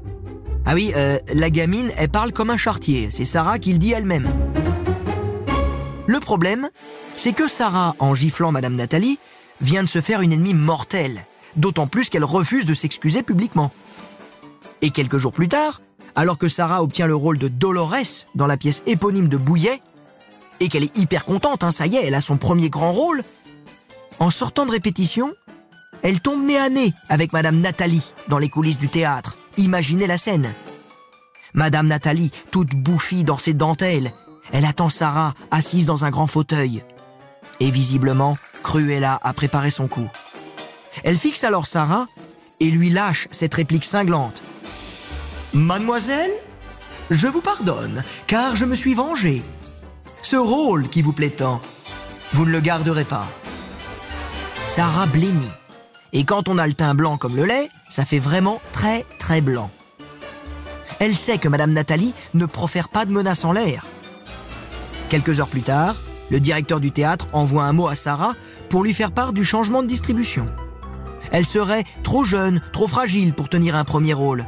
Ah 0.65 0.73
oui, 0.73 0.91
euh, 0.95 1.17
la 1.33 1.49
gamine, 1.49 1.91
elle 1.97 2.09
parle 2.09 2.33
comme 2.33 2.49
un 2.49 2.57
chartier. 2.57 3.09
C'est 3.11 3.25
Sarah 3.25 3.59
qui 3.59 3.71
le 3.71 3.77
dit 3.77 3.93
elle-même. 3.93 4.27
Le 6.07 6.19
problème, 6.19 6.69
c'est 7.15 7.33
que 7.33 7.47
Sarah, 7.47 7.95
en 7.99 8.15
giflant 8.15 8.51
Madame 8.51 8.75
Nathalie, 8.75 9.19
vient 9.61 9.83
de 9.83 9.87
se 9.87 10.01
faire 10.01 10.21
une 10.21 10.33
ennemie 10.33 10.53
mortelle. 10.53 11.25
D'autant 11.55 11.87
plus 11.87 12.09
qu'elle 12.09 12.23
refuse 12.23 12.65
de 12.65 12.73
s'excuser 12.73 13.23
publiquement. 13.23 13.71
Et 14.81 14.89
quelques 14.89 15.17
jours 15.17 15.31
plus 15.31 15.47
tard, 15.47 15.81
alors 16.15 16.37
que 16.37 16.49
Sarah 16.49 16.83
obtient 16.83 17.07
le 17.07 17.15
rôle 17.15 17.37
de 17.37 17.47
Dolores 17.47 18.25
dans 18.35 18.47
la 18.47 18.57
pièce 18.57 18.83
éponyme 18.85 19.29
de 19.29 19.37
Bouillet, 19.37 19.81
et 20.59 20.69
qu'elle 20.69 20.83
est 20.83 20.97
hyper 20.97 21.25
contente, 21.25 21.63
hein, 21.63 21.71
ça 21.71 21.87
y 21.87 21.95
est, 21.95 22.05
elle 22.05 22.15
a 22.15 22.21
son 22.21 22.37
premier 22.37 22.69
grand 22.69 22.91
rôle, 22.91 23.23
en 24.19 24.31
sortant 24.31 24.65
de 24.65 24.71
répétition, 24.71 25.33
elle 26.01 26.21
tombe 26.21 26.45
nez 26.45 26.57
à 26.57 26.69
nez 26.69 26.93
avec 27.09 27.33
Madame 27.33 27.59
Nathalie 27.59 28.13
dans 28.27 28.37
les 28.37 28.49
coulisses 28.49 28.77
du 28.77 28.89
théâtre. 28.89 29.37
Imaginez 29.57 30.07
la 30.07 30.17
scène. 30.17 30.53
Madame 31.53 31.87
Nathalie, 31.87 32.31
toute 32.51 32.75
bouffie 32.75 33.23
dans 33.23 33.37
ses 33.37 33.53
dentelles, 33.53 34.11
elle 34.51 34.65
attend 34.65 34.89
Sarah 34.89 35.33
assise 35.51 35.85
dans 35.85 36.05
un 36.05 36.11
grand 36.11 36.27
fauteuil. 36.27 36.83
Et 37.59 37.71
visiblement, 37.71 38.37
Cruella 38.63 39.19
a 39.21 39.33
préparé 39.33 39.69
son 39.69 39.87
coup. 39.87 40.09
Elle 41.03 41.17
fixe 41.17 41.43
alors 41.43 41.67
Sarah 41.67 42.07
et 42.59 42.69
lui 42.69 42.89
lâche 42.89 43.27
cette 43.31 43.53
réplique 43.53 43.85
cinglante. 43.85 44.41
Mademoiselle, 45.53 46.31
je 47.09 47.27
vous 47.27 47.41
pardonne, 47.41 48.03
car 48.27 48.55
je 48.55 48.65
me 48.65 48.75
suis 48.75 48.93
vengé. 48.93 49.43
Ce 50.21 50.35
rôle 50.35 50.89
qui 50.89 51.01
vous 51.01 51.13
plaît 51.13 51.29
tant, 51.29 51.61
vous 52.33 52.45
ne 52.45 52.51
le 52.51 52.59
garderez 52.59 53.05
pas. 53.05 53.27
Sarah 54.67 55.05
blêmit. 55.05 55.51
Et 56.13 56.23
quand 56.23 56.49
on 56.49 56.57
a 56.57 56.65
le 56.65 56.73
teint 56.73 56.95
blanc 56.95 57.17
comme 57.17 57.35
le 57.35 57.45
lait, 57.45 57.69
ça 57.89 58.05
fait 58.05 58.19
vraiment 58.19 58.61
très 58.71 59.05
très 59.19 59.41
blanc. 59.41 59.69
Elle 60.99 61.15
sait 61.15 61.37
que 61.37 61.47
Madame 61.49 61.73
Nathalie 61.73 62.13
ne 62.33 62.45
profère 62.45 62.89
pas 62.89 63.05
de 63.05 63.11
menaces 63.11 63.43
en 63.43 63.51
l'air. 63.51 63.85
Quelques 65.09 65.39
heures 65.39 65.47
plus 65.47 65.61
tard, 65.61 65.95
le 66.29 66.39
directeur 66.39 66.79
du 66.79 66.91
théâtre 66.91 67.27
envoie 67.33 67.65
un 67.65 67.73
mot 67.73 67.87
à 67.87 67.95
Sarah 67.95 68.33
pour 68.69 68.83
lui 68.83 68.93
faire 68.93 69.11
part 69.11 69.33
du 69.33 69.45
changement 69.45 69.83
de 69.83 69.87
distribution. 69.87 70.49
Elle 71.31 71.45
serait 71.45 71.83
trop 72.03 72.25
jeune, 72.25 72.61
trop 72.71 72.87
fragile 72.87 73.33
pour 73.33 73.49
tenir 73.49 73.75
un 73.75 73.83
premier 73.83 74.13
rôle. 74.13 74.45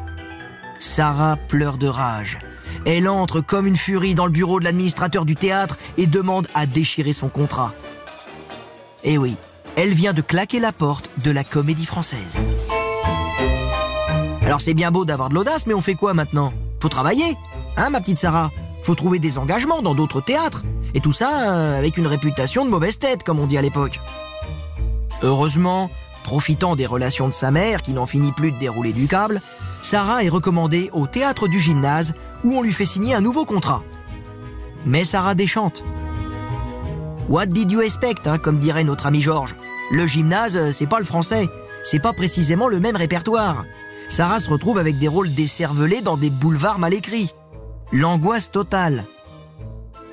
Sarah 0.79 1.37
pleure 1.47 1.77
de 1.77 1.87
rage. 1.87 2.37
Elle 2.85 3.07
entre 3.09 3.41
comme 3.41 3.67
une 3.67 3.77
furie 3.77 4.15
dans 4.15 4.25
le 4.25 4.31
bureau 4.31 4.59
de 4.59 4.65
l'administrateur 4.65 5.25
du 5.25 5.35
théâtre 5.35 5.77
et 5.97 6.07
demande 6.07 6.47
à 6.53 6.65
déchirer 6.65 7.13
son 7.13 7.29
contrat. 7.29 7.73
Eh 9.03 9.17
oui, 9.17 9.35
elle 9.75 9.93
vient 9.93 10.13
de 10.13 10.21
claquer 10.21 10.59
la 10.59 10.71
porte 10.71 11.09
de 11.23 11.31
la 11.31 11.43
comédie 11.43 11.85
française. 11.85 12.37
Alors 14.43 14.61
c'est 14.61 14.73
bien 14.73 14.91
beau 14.91 15.05
d'avoir 15.05 15.29
de 15.29 15.35
l'audace, 15.35 15.67
mais 15.67 15.73
on 15.73 15.81
fait 15.81 15.95
quoi 15.95 16.13
maintenant? 16.13 16.53
Faut 16.79 16.89
travailler, 16.89 17.35
hein 17.75 17.89
ma 17.89 17.99
petite 17.99 18.19
Sarah? 18.19 18.51
Faut 18.83 18.95
trouver 18.95 19.19
des 19.19 19.37
engagements 19.37 19.81
dans 19.81 19.95
d'autres 19.95 20.21
théâtres. 20.21 20.63
Et 20.97 20.99
tout 20.99 21.13
ça 21.13 21.51
euh, 21.51 21.77
avec 21.77 21.97
une 21.97 22.07
réputation 22.07 22.65
de 22.65 22.71
mauvaise 22.71 22.97
tête, 22.97 23.21
comme 23.21 23.37
on 23.37 23.45
dit 23.45 23.55
à 23.55 23.61
l'époque. 23.61 23.99
Heureusement, 25.21 25.91
profitant 26.23 26.75
des 26.75 26.87
relations 26.87 27.27
de 27.27 27.33
sa 27.33 27.51
mère, 27.51 27.83
qui 27.83 27.91
n'en 27.91 28.07
finit 28.07 28.31
plus 28.31 28.51
de 28.51 28.57
dérouler 28.57 28.93
du 28.93 29.07
câble, 29.07 29.39
Sarah 29.83 30.23
est 30.23 30.29
recommandée 30.29 30.89
au 30.93 31.05
théâtre 31.05 31.47
du 31.47 31.59
gymnase, 31.59 32.15
où 32.43 32.57
on 32.57 32.63
lui 32.63 32.73
fait 32.73 32.85
signer 32.85 33.13
un 33.13 33.21
nouveau 33.21 33.45
contrat. 33.45 33.83
Mais 34.87 35.05
Sarah 35.05 35.35
déchante. 35.35 35.85
What 37.29 37.45
did 37.45 37.71
you 37.71 37.81
expect, 37.81 38.25
hein, 38.25 38.39
comme 38.39 38.57
dirait 38.57 38.83
notre 38.83 39.05
ami 39.05 39.21
Georges 39.21 39.55
le 39.91 40.07
gymnase, 40.07 40.57
euh, 40.57 40.71
c'est 40.71 40.87
pas 40.87 40.97
le 40.97 41.05
français. 41.05 41.47
C'est 41.83 42.01
pas 42.01 42.11
précisément 42.11 42.67
le 42.67 42.79
même 42.79 42.95
répertoire. 42.95 43.65
Sarah 44.09 44.39
se 44.39 44.49
retrouve 44.49 44.79
avec 44.79 44.97
des 44.97 45.07
rôles 45.07 45.31
décervelés 45.31 46.01
dans 46.01 46.17
des 46.17 46.31
boulevards 46.31 46.79
mal 46.79 46.95
écrits. 46.95 47.33
L'angoisse 47.93 48.51
totale. 48.51 49.05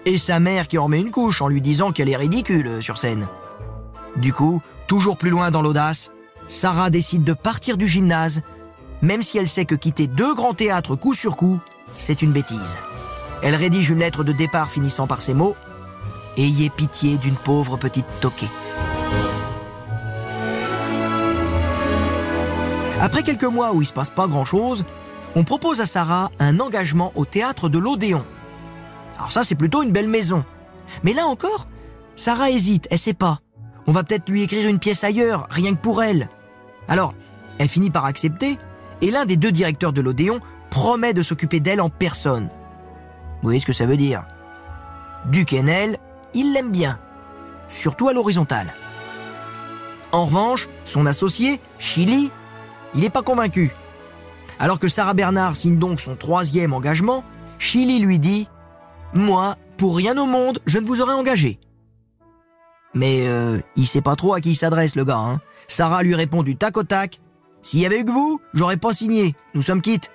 Et 0.06 0.18
sa 0.18 0.38
mère 0.40 0.66
qui 0.66 0.78
en 0.78 0.88
met 0.88 1.00
une 1.00 1.10
couche 1.10 1.40
en 1.40 1.48
lui 1.48 1.60
disant 1.60 1.92
qu'elle 1.92 2.10
est 2.10 2.16
ridicule 2.16 2.66
euh, 2.66 2.80
sur 2.80 2.98
scène. 2.98 3.26
Du 4.16 4.32
coup, 4.32 4.60
toujours 4.86 5.16
plus 5.16 5.30
loin 5.30 5.50
dans 5.50 5.62
l'audace, 5.62 6.10
Sarah 6.46 6.90
décide 6.90 7.24
de 7.24 7.32
partir 7.32 7.76
du 7.76 7.88
gymnase, 7.88 8.42
même 9.02 9.22
si 9.22 9.38
elle 9.38 9.48
sait 9.48 9.64
que 9.64 9.74
quitter 9.74 10.06
deux 10.06 10.34
grands 10.34 10.54
théâtres 10.54 10.94
coup 10.94 11.14
sur 11.14 11.36
coup, 11.36 11.58
c'est 11.96 12.22
une 12.22 12.32
bêtise. 12.32 12.76
Elle 13.42 13.54
rédige 13.54 13.90
une 13.90 13.98
lettre 13.98 14.24
de 14.24 14.32
départ 14.32 14.70
finissant 14.70 15.06
par 15.06 15.22
ces 15.22 15.34
mots 15.34 15.56
Ayez 16.36 16.68
pitié 16.68 17.16
d'une 17.16 17.36
pauvre 17.36 17.76
petite 17.76 18.06
toquée. 18.20 18.48
Après 23.00 23.22
quelques 23.22 23.44
mois 23.44 23.72
où 23.72 23.82
il 23.82 23.86
se 23.86 23.92
passe 23.92 24.10
pas 24.10 24.26
grand-chose, 24.26 24.84
on 25.36 25.44
propose 25.44 25.80
à 25.80 25.86
Sarah 25.86 26.30
un 26.40 26.58
engagement 26.58 27.12
au 27.14 27.24
théâtre 27.24 27.68
de 27.68 27.78
l'Odéon. 27.78 28.24
Alors 29.16 29.32
ça, 29.32 29.44
c'est 29.44 29.54
plutôt 29.54 29.82
une 29.82 29.92
belle 29.92 30.08
maison. 30.08 30.44
Mais 31.02 31.12
là 31.12 31.26
encore, 31.26 31.68
Sarah 32.16 32.50
hésite, 32.50 32.86
elle 32.90 32.98
sait 32.98 33.14
pas. 33.14 33.40
On 33.86 33.92
va 33.92 34.02
peut-être 34.02 34.28
lui 34.28 34.42
écrire 34.42 34.68
une 34.68 34.78
pièce 34.78 35.04
ailleurs, 35.04 35.46
rien 35.50 35.74
que 35.74 35.80
pour 35.80 36.02
elle. 36.02 36.28
Alors, 36.88 37.14
elle 37.58 37.68
finit 37.68 37.90
par 37.90 38.04
accepter, 38.04 38.58
et 39.00 39.10
l'un 39.10 39.26
des 39.26 39.36
deux 39.36 39.52
directeurs 39.52 39.92
de 39.92 40.00
l'Odéon 40.00 40.40
promet 40.70 41.14
de 41.14 41.22
s'occuper 41.22 41.60
d'elle 41.60 41.80
en 41.80 41.88
personne. 41.88 42.44
Vous 42.44 43.48
voyez 43.48 43.60
ce 43.60 43.66
que 43.66 43.72
ça 43.72 43.86
veut 43.86 43.96
dire? 43.96 44.24
Duquesnel, 45.26 45.98
il 46.34 46.52
l'aime 46.52 46.72
bien, 46.72 46.98
surtout 47.68 48.08
à 48.08 48.12
l'horizontale. 48.12 48.74
En 50.12 50.24
revanche, 50.26 50.68
son 50.84 51.06
associé, 51.06 51.60
Chili, 51.78 52.30
il 52.94 53.00
n'est 53.00 53.10
pas 53.10 53.22
convaincu. 53.22 53.74
Alors 54.58 54.78
que 54.78 54.88
Sarah 54.88 55.14
Bernard 55.14 55.56
signe 55.56 55.78
donc 55.78 56.00
son 56.00 56.16
troisième 56.16 56.72
engagement, 56.72 57.24
Chili 57.58 57.98
lui 57.98 58.18
dit⁇ 58.18 58.42
Moi, 59.14 59.56
pour 59.76 59.96
rien 59.96 60.16
au 60.18 60.26
monde, 60.26 60.60
je 60.66 60.78
ne 60.78 60.86
vous 60.86 61.00
aurais 61.00 61.14
engagé.⁇ 61.14 61.58
Mais 62.94 63.26
euh, 63.26 63.60
il 63.76 63.86
sait 63.86 64.00
pas 64.00 64.16
trop 64.16 64.34
à 64.34 64.40
qui 64.40 64.50
il 64.50 64.56
s'adresse 64.56 64.96
le 64.96 65.04
gars. 65.04 65.18
Hein. 65.18 65.40
Sarah 65.68 66.02
lui 66.02 66.14
répond 66.14 66.42
du 66.42 66.56
tac 66.56 66.76
au 66.76 66.82
tac⁇ 66.82 67.14
S'il 67.62 67.80
y 67.80 67.86
avait 67.86 68.00
eu 68.00 68.04
que 68.04 68.10
vous, 68.10 68.40
j'aurais 68.52 68.76
pas 68.76 68.92
signé, 68.92 69.34
nous 69.54 69.62
sommes 69.62 69.82
quittes. 69.82 70.10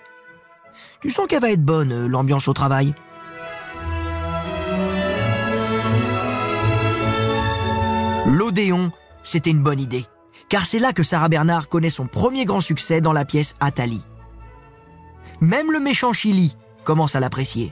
Tu 1.01 1.09
sens 1.09 1.27
qu'elle 1.27 1.41
va 1.41 1.51
être 1.51 1.63
bonne, 1.63 1.91
euh, 1.91 2.07
l'ambiance 2.07 2.47
au 2.47 2.53
travail. 2.53 2.93
L'Odéon, 8.27 8.91
c'était 9.23 9.49
une 9.49 9.63
bonne 9.63 9.79
idée 9.79 10.05
car 10.49 10.65
c'est 10.65 10.79
là 10.79 10.91
que 10.91 11.03
Sarah 11.03 11.29
Bernard 11.29 11.69
connaît 11.69 11.91
son 11.91 12.07
premier 12.07 12.43
grand 12.43 12.59
succès 12.59 12.99
dans 12.99 13.13
la 13.13 13.23
pièce 13.23 13.55
Atali. 13.59 14.01
Même 15.39 15.71
le 15.71 15.79
méchant 15.79 16.11
Chili 16.11 16.57
commence 16.83 17.15
à 17.15 17.19
l'apprécier. 17.19 17.71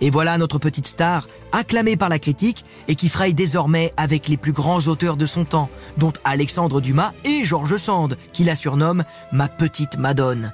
Et 0.00 0.10
voilà 0.10 0.38
notre 0.38 0.58
petite 0.58 0.86
star, 0.86 1.28
acclamée 1.52 1.96
par 1.96 2.08
la 2.08 2.18
critique 2.18 2.64
et 2.88 2.96
qui 2.96 3.08
fraye 3.08 3.34
désormais 3.34 3.92
avec 3.96 4.28
les 4.28 4.36
plus 4.36 4.52
grands 4.52 4.88
auteurs 4.88 5.16
de 5.16 5.26
son 5.26 5.44
temps, 5.44 5.70
dont 5.96 6.12
Alexandre 6.24 6.80
Dumas 6.80 7.12
et 7.24 7.44
Georges 7.44 7.76
Sand, 7.76 8.16
qui 8.32 8.44
la 8.44 8.54
surnomme 8.54 9.04
ma 9.30 9.48
petite 9.48 9.98
Madone. 9.98 10.52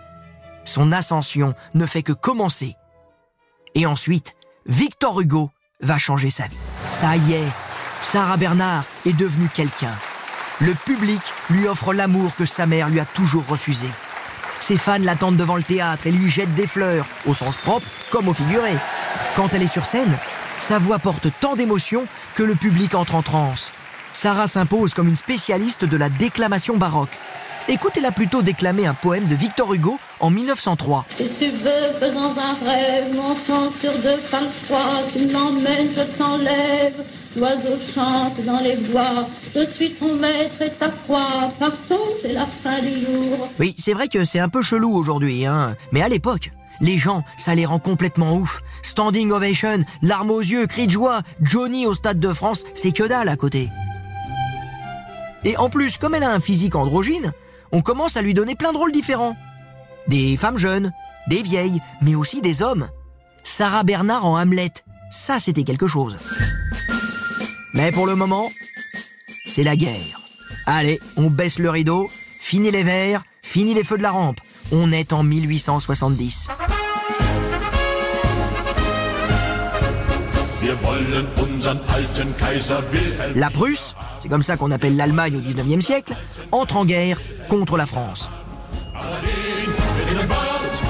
Son 0.65 0.93
ascension 0.93 1.55
ne 1.75 1.87
fait 1.87 2.03
que 2.03 2.13
commencer. 2.13 2.77
Et 3.75 3.87
ensuite, 3.87 4.35
Victor 4.67 5.21
Hugo 5.21 5.51
va 5.81 5.97
changer 5.97 6.31
sa 6.31 6.47
vie. 6.47 6.57
Ça 6.89 7.17
y 7.17 7.33
est, 7.35 7.49
Sarah 8.03 8.37
Bernard 8.37 8.85
est 9.07 9.17
devenue 9.17 9.49
quelqu'un. 9.55 9.95
Le 10.61 10.75
public 10.75 11.21
lui 11.51 11.69
offre 11.69 11.95
l'amour 11.95 12.35
que 12.35 12.45
sa 12.45 12.67
mère 12.67 12.89
lui 12.89 13.01
a 13.01 13.05
toujours 13.05 13.47
refusé. 13.47 13.87
Ses 14.61 14.77
fans 14.77 14.99
l'attendent 14.99 15.37
devant 15.37 15.57
le 15.57 15.63
théâtre 15.63 16.07
et 16.07 16.11
lui 16.11 16.31
jettent 16.31 16.55
des 16.55 16.67
fleurs, 16.67 17.07
au 17.27 17.35
sens 17.35 17.57
propre 17.57 17.87
comme 18.11 18.29
au 18.29 18.35
figuré. 18.35 18.73
Quand 19.39 19.55
elle 19.55 19.63
est 19.63 19.69
sur 19.69 19.87
scène, 19.87 20.19
sa 20.59 20.81
voix 20.81 20.99
porte 20.99 21.29
tant 21.41 21.55
d'émotion 21.55 22.07
que 22.35 22.43
le 22.43 22.57
public 22.57 22.97
entre 22.97 23.15
en 23.15 23.23
transe. 23.23 23.71
Sarah 24.13 24.49
s'impose 24.49 24.95
comme 24.95 25.07
une 25.07 25.15
spécialiste 25.15 25.85
de 25.85 25.97
la 25.97 26.09
déclamation 26.09 26.77
baroque. 26.77 27.17
Écoutez-la 27.69 28.11
plutôt 28.11 28.43
déclamer 28.43 28.87
un 28.89 28.95
poème 28.95 29.27
de 29.27 29.37
Victor 29.37 29.73
Hugo 29.73 30.01
en 30.19 30.31
1903. 30.31 31.07
Si 31.17 31.29
tu 31.39 31.51
veux, 31.51 31.93
faisant 32.01 32.35
un 32.37 32.69
rêve, 32.69 33.15
mon 33.15 33.37
sang 33.37 33.71
sur 33.81 33.93
deux 34.01 34.17
femmes 34.17 34.51
froides, 34.65 35.07
tu 35.13 35.27
m'emmènes, 35.27 35.91
je 35.97 36.19
t'enlève. 36.19 36.95
L'oiseau 37.37 37.79
chante 37.95 38.45
dans 38.45 38.59
les 38.59 38.75
bois, 38.91 39.29
je 39.55 39.71
suis 39.73 39.93
ton 39.93 40.15
maître 40.15 40.61
et 40.63 40.71
ta 40.71 40.89
proie, 40.89 41.53
partons, 41.61 42.09
c'est 42.23 42.33
la 42.33 42.47
fin 42.47 42.81
du 42.81 43.07
jour. 43.07 43.49
Oui, 43.61 43.77
c'est 43.79 43.93
vrai 43.93 44.09
que 44.09 44.25
c'est 44.25 44.41
un 44.41 44.49
peu 44.49 44.63
chelou 44.63 44.93
aujourd'hui, 44.97 45.47
hein. 45.47 45.77
Mais 45.93 46.03
à 46.03 46.09
l'époque, 46.09 46.51
les 46.81 46.99
gens, 46.99 47.25
ça 47.37 47.55
les 47.55 47.67
rend 47.67 47.79
complètement 47.79 48.35
ouf. 48.35 48.63
Standing 48.83 49.31
ovation, 49.33 49.85
larmes 50.03 50.31
aux 50.31 50.41
yeux, 50.41 50.67
cris 50.67 50.87
de 50.87 50.93
joie, 50.93 51.23
Johnny 51.41 51.87
au 51.87 51.95
Stade 51.95 52.21
de 52.21 52.33
France, 52.33 52.65
c'est 52.75 52.93
que 52.93 53.03
dalle 53.03 53.29
à 53.29 53.37
côté. 53.37 53.71
Et 55.45 55.57
en 55.57 55.71
plus, 55.71 55.99
comme 55.99 56.15
elle 56.15 56.25
a 56.25 56.33
un 56.33 56.41
physique 56.41 56.75
androgyne, 56.75 57.33
on 57.73 57.81
commence 57.81 58.17
à 58.17 58.23
lui 58.23 58.35
donner 58.35 58.55
plein 58.55 58.73
de 58.73 58.79
rôles 58.79 58.93
différents. 58.93 59.37
Des 60.07 60.37
femmes 60.37 60.59
jeunes, 60.59 60.93
des 61.29 61.43
vieilles, 61.43 61.81
mais 62.03 62.15
aussi 62.15 62.41
des 62.41 62.63
hommes. 62.63 62.89
Sarah 63.45 63.83
Bernard 63.83 64.27
en 64.27 64.39
Hamlet, 64.39 64.73
ça 65.11 65.41
c'était 65.41 65.65
quelque 65.65 65.87
chose. 65.87 66.17
Mais 67.75 67.93
pour 67.93 68.07
le 68.07 68.15
moment, 68.15 68.51
c'est 69.47 69.63
la 69.63 69.77
guerre. 69.77 70.21
Allez, 70.67 71.01
on 71.17 71.31
baisse 71.31 71.59
le 71.59 71.71
rideau, 71.71 72.11
fini 72.41 72.71
les 72.71 72.83
verres, 72.83 73.25
fini 73.43 73.75
les 73.75 73.85
feux 73.85 73.99
de 73.99 74.03
la 74.03 74.11
rampe. 74.11 74.41
On 74.71 74.93
est 74.93 75.13
en 75.13 75.23
1870. 75.23 76.49
La 83.35 83.51
Prusse, 83.51 83.95
c'est 84.21 84.29
comme 84.29 84.43
ça 84.43 84.57
qu'on 84.57 84.71
appelle 84.71 84.97
l'Allemagne 84.97 85.37
au 85.37 85.41
19e 85.41 85.81
siècle, 85.81 86.15
entre 86.53 86.77
en 86.77 86.85
guerre 86.85 87.21
contre 87.49 87.79
la 87.79 87.87
France. 87.87 88.29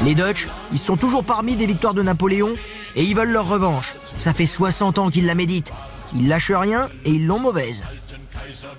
Les 0.04 0.14
Dutch, 0.14 0.49
ils 0.73 0.78
sont 0.78 0.97
toujours 0.97 1.23
parmi 1.23 1.54
des 1.54 1.66
victoires 1.66 1.94
de 1.94 2.02
Napoléon 2.02 2.56
et 2.97 3.02
ils 3.02 3.14
veulent 3.14 3.30
leur 3.30 3.47
revanche. 3.47 3.94
Ça 4.16 4.32
fait 4.32 4.47
60 4.47 4.99
ans 4.99 5.11
qu'ils 5.11 5.26
la 5.26 5.35
méditent. 5.37 5.73
Ils 6.16 6.28
lâchent 6.28 6.50
rien 6.50 6.88
et 7.04 7.11
ils 7.11 7.26
l'ont 7.26 7.38
mauvaise. 7.38 7.85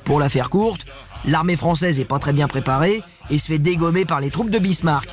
Pour 0.03 0.19
la 0.19 0.29
faire 0.29 0.49
courte, 0.49 0.85
l'armée 1.25 1.55
française 1.55 1.99
est 1.99 2.05
pas 2.05 2.19
très 2.19 2.33
bien 2.33 2.47
préparée 2.47 3.03
et 3.29 3.37
se 3.37 3.47
fait 3.47 3.59
dégommer 3.59 4.05
par 4.05 4.19
les 4.19 4.29
troupes 4.29 4.49
de 4.49 4.59
Bismarck. 4.59 5.09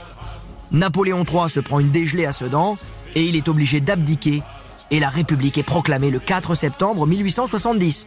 Napoléon 0.73 1.25
III 1.25 1.49
se 1.49 1.61
prend 1.61 1.81
une 1.81 1.91
dégelée 1.91 2.27
à 2.27 2.33
Sedan 2.33 2.77
et 3.15 3.25
il 3.25 3.37
est 3.37 3.49
obligé 3.49 3.81
d'abdiquer 3.81 4.43
et 4.91 5.01
la 5.01 5.09
République 5.09 5.59
est 5.59 5.63
proclamée 5.63 6.11
le 6.11 6.19
4 6.19 6.55
septembre 6.55 7.07
1870. 7.07 8.07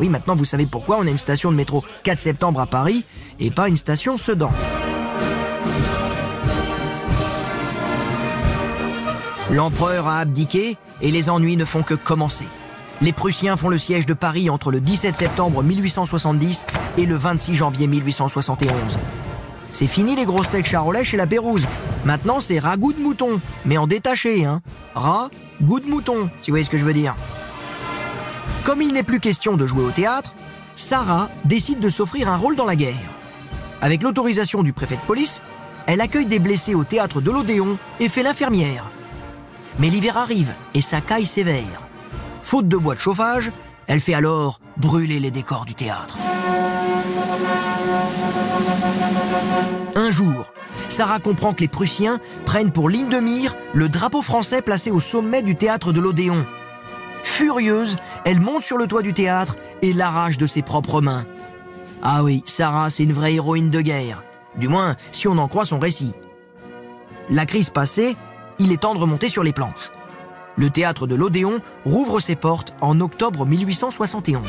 Oui, 0.00 0.08
maintenant 0.08 0.34
vous 0.34 0.44
savez 0.44 0.66
pourquoi 0.66 0.98
on 0.98 1.06
a 1.06 1.10
une 1.10 1.18
station 1.18 1.50
de 1.50 1.56
métro 1.56 1.84
4 2.02 2.18
septembre 2.18 2.60
à 2.60 2.66
Paris 2.66 3.04
et 3.38 3.50
pas 3.50 3.68
une 3.68 3.76
station 3.76 4.18
Sedan. 4.18 4.50
L'empereur 9.50 10.08
a 10.08 10.18
abdiqué 10.18 10.76
et 11.00 11.10
les 11.10 11.28
ennuis 11.28 11.56
ne 11.56 11.64
font 11.64 11.82
que 11.82 11.94
commencer. 11.94 12.46
Les 13.00 13.12
Prussiens 13.12 13.56
font 13.56 13.68
le 13.68 13.78
siège 13.78 14.06
de 14.06 14.14
Paris 14.14 14.48
entre 14.50 14.70
le 14.70 14.80
17 14.80 15.16
septembre 15.16 15.62
1870 15.62 16.66
et 16.96 17.06
le 17.06 17.16
26 17.16 17.56
janvier 17.56 17.86
1871. 17.86 18.98
C'est 19.70 19.88
fini 19.88 20.14
les 20.14 20.24
gros 20.24 20.44
steaks 20.44 20.66
charolais 20.66 21.04
chez 21.04 21.16
la 21.16 21.26
Pérouse. 21.26 21.66
Maintenant, 22.04 22.38
c'est 22.40 22.60
ragoût 22.60 22.92
de 22.92 23.00
mouton, 23.00 23.40
mais 23.64 23.76
en 23.76 23.86
détaché, 23.86 24.44
hein. 24.44 24.60
Rat, 24.94 25.30
goût 25.62 25.80
de 25.80 25.90
mouton, 25.90 26.30
si 26.40 26.50
vous 26.50 26.54
voyez 26.54 26.64
ce 26.64 26.70
que 26.70 26.78
je 26.78 26.84
veux 26.84 26.92
dire. 26.92 27.16
Comme 28.62 28.80
il 28.80 28.92
n'est 28.92 29.02
plus 29.02 29.20
question 29.20 29.56
de 29.56 29.66
jouer 29.66 29.82
au 29.82 29.90
théâtre, 29.90 30.34
Sarah 30.76 31.28
décide 31.44 31.80
de 31.80 31.90
s'offrir 31.90 32.28
un 32.28 32.36
rôle 32.36 32.56
dans 32.56 32.64
la 32.64 32.76
guerre. 32.76 32.94
Avec 33.82 34.02
l'autorisation 34.02 34.62
du 34.62 34.72
préfet 34.72 34.96
de 34.96 35.00
police, 35.00 35.42
elle 35.86 36.00
accueille 36.00 36.26
des 36.26 36.38
blessés 36.38 36.74
au 36.74 36.84
théâtre 36.84 37.20
de 37.20 37.30
l'Odéon 37.30 37.76
et 38.00 38.08
fait 38.08 38.22
l'infirmière. 38.22 38.88
Mais 39.78 39.90
l'hiver 39.90 40.16
arrive 40.16 40.54
et 40.72 40.80
sa 40.80 41.00
caille 41.00 41.26
sévère. 41.26 41.83
Faute 42.44 42.68
de 42.68 42.76
bois 42.76 42.94
de 42.94 43.00
chauffage, 43.00 43.50
elle 43.86 44.00
fait 44.00 44.12
alors 44.12 44.60
brûler 44.76 45.18
les 45.18 45.30
décors 45.30 45.64
du 45.64 45.74
théâtre. 45.74 46.18
Un 49.94 50.10
jour, 50.10 50.52
Sarah 50.90 51.20
comprend 51.20 51.54
que 51.54 51.62
les 51.62 51.68
Prussiens 51.68 52.20
prennent 52.44 52.70
pour 52.70 52.90
ligne 52.90 53.08
de 53.08 53.18
mire 53.18 53.56
le 53.72 53.88
drapeau 53.88 54.20
français 54.20 54.60
placé 54.60 54.90
au 54.90 55.00
sommet 55.00 55.42
du 55.42 55.56
théâtre 55.56 55.92
de 55.92 56.00
l'Odéon. 56.00 56.44
Furieuse, 57.22 57.96
elle 58.26 58.42
monte 58.42 58.62
sur 58.62 58.76
le 58.76 58.86
toit 58.86 59.02
du 59.02 59.14
théâtre 59.14 59.56
et 59.80 59.94
l'arrache 59.94 60.36
de 60.36 60.46
ses 60.46 60.60
propres 60.60 61.00
mains. 61.00 61.24
Ah 62.02 62.22
oui, 62.22 62.42
Sarah, 62.44 62.90
c'est 62.90 63.04
une 63.04 63.14
vraie 63.14 63.34
héroïne 63.34 63.70
de 63.70 63.80
guerre. 63.80 64.22
Du 64.56 64.68
moins, 64.68 64.96
si 65.12 65.26
on 65.28 65.38
en 65.38 65.48
croit 65.48 65.64
son 65.64 65.78
récit. 65.78 66.12
La 67.30 67.46
crise 67.46 67.70
passée, 67.70 68.16
il 68.58 68.70
est 68.70 68.82
temps 68.82 68.94
de 68.94 69.00
remonter 69.00 69.28
sur 69.28 69.42
les 69.42 69.54
planches. 69.54 69.90
Le 70.56 70.70
théâtre 70.70 71.06
de 71.06 71.14
l'Odéon 71.14 71.60
rouvre 71.84 72.20
ses 72.20 72.36
portes 72.36 72.72
en 72.80 73.00
octobre 73.00 73.46
1871. 73.46 74.42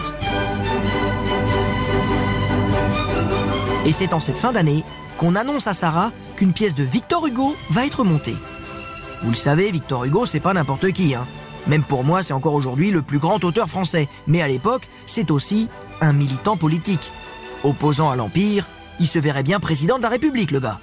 Et 3.85 3.91
c'est 3.91 4.13
en 4.13 4.19
cette 4.19 4.37
fin 4.37 4.51
d'année 4.51 4.83
qu'on 5.17 5.35
annonce 5.35 5.67
à 5.67 5.73
Sarah 5.73 6.11
qu'une 6.35 6.53
pièce 6.53 6.75
de 6.75 6.83
Victor 6.83 7.25
Hugo 7.27 7.55
va 7.69 7.85
être 7.85 8.03
montée. 8.03 8.35
Vous 9.23 9.29
le 9.29 9.35
savez, 9.35 9.71
Victor 9.71 10.05
Hugo, 10.05 10.25
c'est 10.25 10.39
pas 10.39 10.53
n'importe 10.53 10.91
qui. 10.91 11.15
Hein. 11.15 11.25
Même 11.67 11.83
pour 11.83 12.03
moi, 12.03 12.21
c'est 12.21 12.33
encore 12.33 12.53
aujourd'hui 12.53 12.91
le 12.91 13.01
plus 13.01 13.19
grand 13.19 13.43
auteur 13.43 13.67
français. 13.67 14.07
Mais 14.27 14.41
à 14.41 14.47
l'époque, 14.47 14.87
c'est 15.05 15.31
aussi 15.31 15.67
un 16.01 16.13
militant 16.13 16.57
politique. 16.57 17.11
Opposant 17.63 18.09
à 18.09 18.15
l'Empire, 18.15 18.67
il 18.99 19.07
se 19.07 19.19
verrait 19.19 19.43
bien 19.43 19.59
président 19.59 19.97
de 19.97 20.03
la 20.03 20.09
République, 20.09 20.51
le 20.51 20.59
gars. 20.59 20.79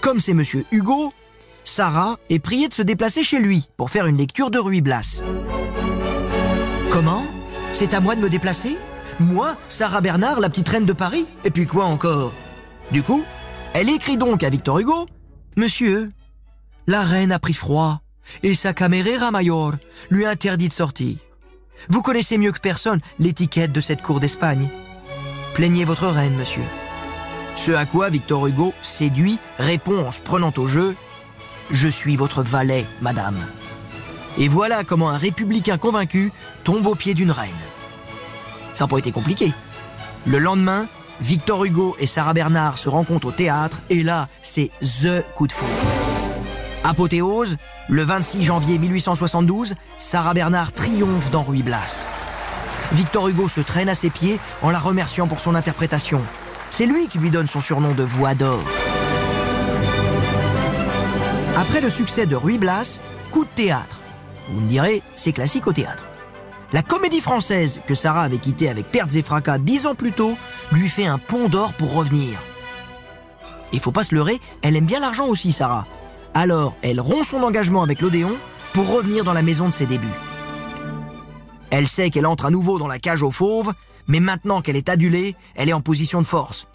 Comme 0.00 0.18
c'est 0.18 0.34
monsieur 0.34 0.64
Hugo, 0.72 1.12
Sarah 1.64 2.18
est 2.28 2.38
priée 2.38 2.68
de 2.68 2.74
se 2.74 2.82
déplacer 2.82 3.22
chez 3.22 3.38
lui 3.38 3.68
pour 3.76 3.90
faire 3.90 4.06
une 4.06 4.16
lecture 4.16 4.50
de 4.50 4.58
Ruy 4.58 4.80
Blas. 4.80 5.22
Comment? 6.90 7.24
C'est 7.72 7.94
à 7.94 8.00
moi 8.00 8.14
de 8.16 8.20
me 8.20 8.28
déplacer? 8.28 8.76
Moi, 9.20 9.56
Sarah 9.68 10.00
Bernard, 10.00 10.40
la 10.40 10.50
petite 10.50 10.68
reine 10.68 10.86
de 10.86 10.92
Paris? 10.92 11.26
Et 11.44 11.50
puis 11.50 11.66
quoi 11.66 11.84
encore? 11.84 12.32
Du 12.90 13.02
coup, 13.02 13.24
elle 13.74 13.88
écrit 13.88 14.16
donc 14.16 14.42
à 14.42 14.50
Victor 14.50 14.78
Hugo 14.78 15.06
Monsieur, 15.56 16.08
la 16.86 17.02
reine 17.02 17.32
a 17.32 17.38
pris 17.38 17.54
froid 17.54 18.00
et 18.42 18.54
sa 18.54 18.72
caméra 18.72 19.30
mayor 19.30 19.72
lui 20.10 20.26
interdit 20.26 20.68
de 20.68 20.72
sortir. 20.72 21.16
Vous 21.88 22.02
connaissez 22.02 22.38
mieux 22.38 22.52
que 22.52 22.60
personne 22.60 23.00
l'étiquette 23.18 23.72
de 23.72 23.80
cette 23.80 24.02
cour 24.02 24.20
d'Espagne. 24.20 24.68
Plaignez 25.54 25.84
votre 25.84 26.06
reine, 26.06 26.34
monsieur. 26.36 26.62
Ce 27.56 27.72
à 27.72 27.84
quoi 27.86 28.08
Victor 28.08 28.46
Hugo, 28.46 28.72
séduit, 28.82 29.38
répond 29.58 30.06
en 30.06 30.12
se 30.12 30.20
prenant 30.20 30.52
au 30.56 30.66
jeu 30.66 30.96
Je 31.70 31.88
suis 31.88 32.16
votre 32.16 32.42
valet, 32.42 32.86
madame. 33.00 33.36
Et 34.38 34.48
voilà 34.48 34.84
comment 34.84 35.10
un 35.10 35.18
républicain 35.18 35.78
convaincu 35.78 36.32
tombe 36.64 36.86
aux 36.86 36.94
pieds 36.94 37.14
d'une 37.14 37.30
reine. 37.30 37.50
Ça 38.74 38.84
n'a 38.84 38.88
pas 38.88 38.98
été 38.98 39.12
compliqué. 39.12 39.52
Le 40.26 40.38
lendemain, 40.38 40.86
Victor 41.20 41.64
Hugo 41.64 41.96
et 41.98 42.06
Sarah 42.06 42.32
Bernard 42.32 42.78
se 42.78 42.88
rencontrent 42.88 43.28
au 43.28 43.32
théâtre 43.32 43.80
et 43.90 44.02
là, 44.02 44.28
c'est 44.40 44.70
THE 44.80 45.22
coup 45.34 45.46
de 45.46 45.52
foudre. 45.52 45.70
Apothéose, 46.84 47.56
le 47.88 48.02
26 48.02 48.44
janvier 48.44 48.78
1872, 48.78 49.74
Sarah 49.98 50.34
Bernard 50.34 50.72
triomphe 50.72 51.30
dans 51.30 51.42
Ruy 51.42 51.62
Blas. 51.62 52.06
Victor 52.92 53.28
Hugo 53.28 53.48
se 53.48 53.60
traîne 53.60 53.88
à 53.88 53.94
ses 53.94 54.10
pieds 54.10 54.40
en 54.62 54.70
la 54.70 54.78
remerciant 54.78 55.28
pour 55.28 55.40
son 55.40 55.54
interprétation. 55.54 56.20
C'est 56.70 56.86
lui 56.86 57.06
qui 57.06 57.18
lui 57.18 57.30
donne 57.30 57.46
son 57.46 57.60
surnom 57.60 57.92
de 57.92 58.02
voix 58.02 58.34
d'or. 58.34 58.62
Après 61.56 61.82
le 61.82 61.90
succès 61.90 62.24
de 62.24 62.34
Ruy 62.34 62.56
Blas, 62.56 62.98
coup 63.30 63.44
de 63.44 63.50
théâtre. 63.50 64.00
Vous 64.48 64.60
me 64.60 64.68
direz, 64.68 65.02
c'est 65.16 65.32
classique 65.32 65.66
au 65.66 65.72
théâtre. 65.72 66.04
La 66.72 66.82
comédie 66.82 67.20
française 67.20 67.80
que 67.86 67.94
Sarah 67.94 68.22
avait 68.22 68.38
quittée 68.38 68.70
avec 68.70 68.90
pertes 68.90 69.14
et 69.16 69.22
fracas 69.22 69.58
dix 69.58 69.84
ans 69.84 69.94
plus 69.94 70.12
tôt 70.12 70.34
lui 70.72 70.88
fait 70.88 71.04
un 71.04 71.18
pont 71.18 71.48
d'or 71.50 71.74
pour 71.74 71.92
revenir. 71.92 72.38
Il 73.74 73.80
faut 73.80 73.92
pas 73.92 74.02
se 74.04 74.14
leurrer, 74.14 74.40
elle 74.62 74.76
aime 74.76 74.86
bien 74.86 75.00
l'argent 75.00 75.26
aussi, 75.26 75.52
Sarah. 75.52 75.86
Alors, 76.32 76.74
elle 76.80 77.00
rompt 77.00 77.24
son 77.24 77.42
engagement 77.42 77.82
avec 77.82 78.00
l'Odéon 78.00 78.32
pour 78.72 78.88
revenir 78.90 79.22
dans 79.22 79.34
la 79.34 79.42
maison 79.42 79.68
de 79.68 79.74
ses 79.74 79.86
débuts. 79.86 80.08
Elle 81.70 81.86
sait 81.86 82.08
qu'elle 82.08 82.26
entre 82.26 82.46
à 82.46 82.50
nouveau 82.50 82.78
dans 82.78 82.88
la 82.88 82.98
cage 82.98 83.22
aux 83.22 83.30
fauves, 83.30 83.74
mais 84.06 84.20
maintenant 84.20 84.62
qu'elle 84.62 84.76
est 84.76 84.88
adulée, 84.88 85.36
elle 85.54 85.68
est 85.68 85.74
en 85.74 85.82
position 85.82 86.22
de 86.22 86.26
force. 86.26 86.66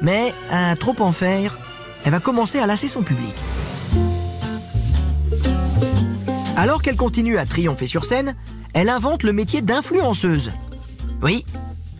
Mais, 0.00 0.32
à 0.50 0.76
trop 0.76 0.94
en 1.00 1.10
faire, 1.10 1.58
elle 2.04 2.12
va 2.12 2.20
commencer 2.20 2.60
à 2.60 2.66
lasser 2.66 2.86
son 2.86 3.02
public. 3.02 3.34
Alors 6.60 6.82
qu'elle 6.82 6.96
continue 6.96 7.38
à 7.38 7.46
triompher 7.46 7.86
sur 7.86 8.04
scène, 8.04 8.36
elle 8.74 8.90
invente 8.90 9.22
le 9.22 9.32
métier 9.32 9.62
d'influenceuse. 9.62 10.52
Oui, 11.22 11.46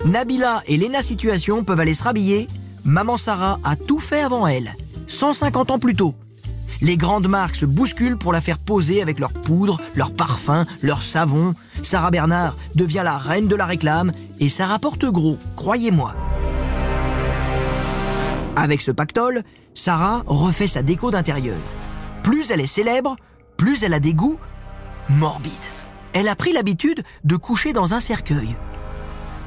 Nabila 0.05 0.63
et 0.67 0.77
Lena 0.77 1.01
Situation 1.01 1.65
peuvent 1.65 1.81
aller 1.81 1.95
se 1.95 2.05
rhabiller. 2.05 2.47
Maman 2.85 3.17
Sarah 3.17 3.59
a 3.65 3.75
tout 3.75 3.99
fait 3.99 4.21
avant 4.21 4.47
elle, 4.47 4.77
150 5.07 5.71
ans 5.71 5.79
plus 5.79 5.95
tôt. 5.95 6.15
Les 6.83 6.99
grandes 6.99 7.27
marques 7.27 7.57
se 7.57 7.65
bousculent 7.65 8.19
pour 8.19 8.35
la 8.35 8.43
faire 8.43 8.59
poser 8.59 9.01
avec 9.01 9.19
leurs 9.19 9.33
poudres, 9.33 9.81
leurs 9.95 10.13
parfums, 10.13 10.67
leurs 10.83 11.01
savons. 11.01 11.55
Sarah 11.83 12.11
Bernard 12.11 12.59
devient 12.75 13.01
la 13.03 13.17
reine 13.17 13.49
de 13.49 13.57
la 13.57 13.65
réclame 13.65 14.13
et 14.41 14.51
ça 14.51 14.67
rapporte 14.67 15.07
gros, 15.07 15.39
croyez-moi. 15.57 16.15
Avec 18.57 18.83
ce 18.83 18.91
pactole, 18.91 19.43
Sarah 19.73 20.23
refait 20.27 20.67
sa 20.67 20.83
déco 20.83 21.11
d'intérieur. 21.11 21.57
Plus 22.23 22.51
elle 22.51 22.61
est 22.61 22.67
célèbre, 22.67 23.17
plus 23.61 23.83
elle 23.83 23.93
a 23.93 24.01
des 24.01 24.15
goûts 24.15 24.39
morbides. 25.11 25.53
Elle 26.15 26.29
a 26.29 26.35
pris 26.35 26.55
l'habitude 26.55 27.05
de 27.25 27.37
coucher 27.37 27.75
dans 27.75 27.93
un 27.93 28.01
cercueil. 28.01 28.57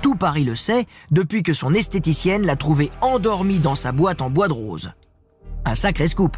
Tout 0.03 0.13
Paris 0.13 0.43
le 0.43 0.53
sait 0.53 0.85
depuis 1.09 1.41
que 1.41 1.51
son 1.51 1.73
esthéticienne 1.73 2.45
l'a 2.45 2.55
trouvée 2.55 2.91
endormie 3.01 3.57
dans 3.57 3.73
sa 3.73 3.91
boîte 3.91 4.21
en 4.21 4.29
bois 4.29 4.47
de 4.47 4.53
rose. 4.53 4.91
Un 5.65 5.73
sacré 5.73 6.07
scoop. 6.07 6.37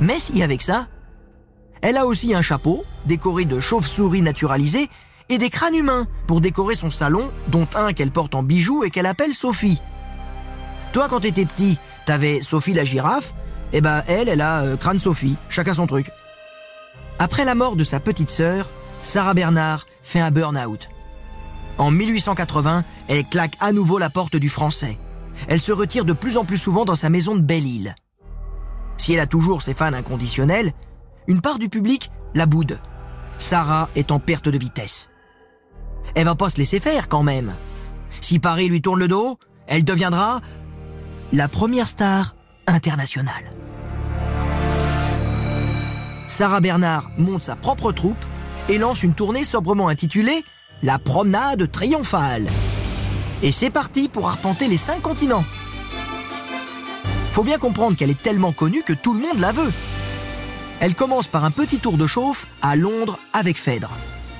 Mais 0.00 0.18
si 0.18 0.42
avec 0.42 0.60
ça, 0.60 0.86
elle 1.80 1.96
a 1.96 2.04
aussi 2.04 2.34
un 2.34 2.42
chapeau 2.42 2.84
décoré 3.06 3.46
de 3.46 3.58
chauves-souris 3.58 4.20
naturalisées 4.20 4.90
et 5.30 5.38
des 5.38 5.48
crânes 5.48 5.76
humains 5.76 6.06
pour 6.26 6.42
décorer 6.42 6.74
son 6.74 6.90
salon, 6.90 7.30
dont 7.48 7.68
un 7.74 7.94
qu'elle 7.94 8.10
porte 8.10 8.34
en 8.34 8.42
bijoux 8.42 8.84
et 8.84 8.90
qu'elle 8.90 9.06
appelle 9.06 9.32
Sophie. 9.32 9.80
Toi, 10.92 11.06
quand 11.08 11.20
t'étais 11.20 11.46
petit, 11.46 11.78
t'avais 12.04 12.42
Sophie 12.42 12.74
la 12.74 12.84
girafe, 12.84 13.32
et 13.72 13.80
ben 13.80 14.02
elle, 14.08 14.28
elle 14.28 14.42
a 14.42 14.60
euh, 14.60 14.76
crâne 14.76 14.98
Sophie, 14.98 15.36
chacun 15.48 15.72
son 15.72 15.86
truc. 15.86 16.10
Après 17.22 17.44
la 17.44 17.54
mort 17.54 17.76
de 17.76 17.84
sa 17.84 18.00
petite 18.00 18.30
sœur, 18.30 18.68
Sarah 19.00 19.32
Bernard 19.32 19.86
fait 20.02 20.18
un 20.18 20.32
burn-out. 20.32 20.88
En 21.78 21.92
1880, 21.92 22.82
elle 23.06 23.24
claque 23.24 23.56
à 23.60 23.70
nouveau 23.70 24.00
la 24.00 24.10
porte 24.10 24.34
du 24.34 24.48
français. 24.48 24.98
Elle 25.46 25.60
se 25.60 25.70
retire 25.70 26.04
de 26.04 26.14
plus 26.14 26.36
en 26.36 26.44
plus 26.44 26.56
souvent 26.56 26.84
dans 26.84 26.96
sa 26.96 27.10
maison 27.10 27.36
de 27.36 27.40
Belle-Île. 27.40 27.94
Si 28.96 29.12
elle 29.12 29.20
a 29.20 29.28
toujours 29.28 29.62
ses 29.62 29.72
fans 29.72 29.92
inconditionnels, 29.92 30.72
une 31.28 31.40
part 31.40 31.60
du 31.60 31.68
public 31.68 32.10
la 32.34 32.46
boude. 32.46 32.80
Sarah 33.38 33.88
est 33.94 34.10
en 34.10 34.18
perte 34.18 34.48
de 34.48 34.58
vitesse. 34.58 35.08
Elle 36.16 36.24
va 36.24 36.34
pas 36.34 36.50
se 36.50 36.56
laisser 36.56 36.80
faire 36.80 37.08
quand 37.08 37.22
même. 37.22 37.54
Si 38.20 38.40
Paris 38.40 38.68
lui 38.68 38.82
tourne 38.82 38.98
le 38.98 39.06
dos, 39.06 39.38
elle 39.68 39.84
deviendra 39.84 40.40
la 41.32 41.46
première 41.46 41.86
star 41.86 42.34
internationale. 42.66 43.52
Sarah 46.32 46.60
Bernard 46.60 47.10
monte 47.18 47.42
sa 47.42 47.56
propre 47.56 47.92
troupe 47.92 48.24
et 48.70 48.78
lance 48.78 49.02
une 49.02 49.12
tournée 49.12 49.44
sobrement 49.44 49.88
intitulée 49.88 50.44
La 50.82 50.98
promenade 50.98 51.70
triomphale. 51.70 52.48
Et 53.42 53.52
c'est 53.52 53.68
parti 53.68 54.08
pour 54.08 54.30
arpenter 54.30 54.66
les 54.66 54.78
cinq 54.78 55.02
continents. 55.02 55.44
Faut 57.32 57.42
bien 57.42 57.58
comprendre 57.58 57.98
qu'elle 57.98 58.08
est 58.08 58.22
tellement 58.22 58.52
connue 58.52 58.82
que 58.82 58.94
tout 58.94 59.12
le 59.12 59.20
monde 59.20 59.40
la 59.40 59.52
veut. 59.52 59.70
Elle 60.80 60.94
commence 60.94 61.28
par 61.28 61.44
un 61.44 61.50
petit 61.50 61.80
tour 61.80 61.98
de 61.98 62.06
chauffe 62.06 62.46
à 62.62 62.76
Londres 62.76 63.18
avec 63.34 63.58
Phèdre. 63.58 63.90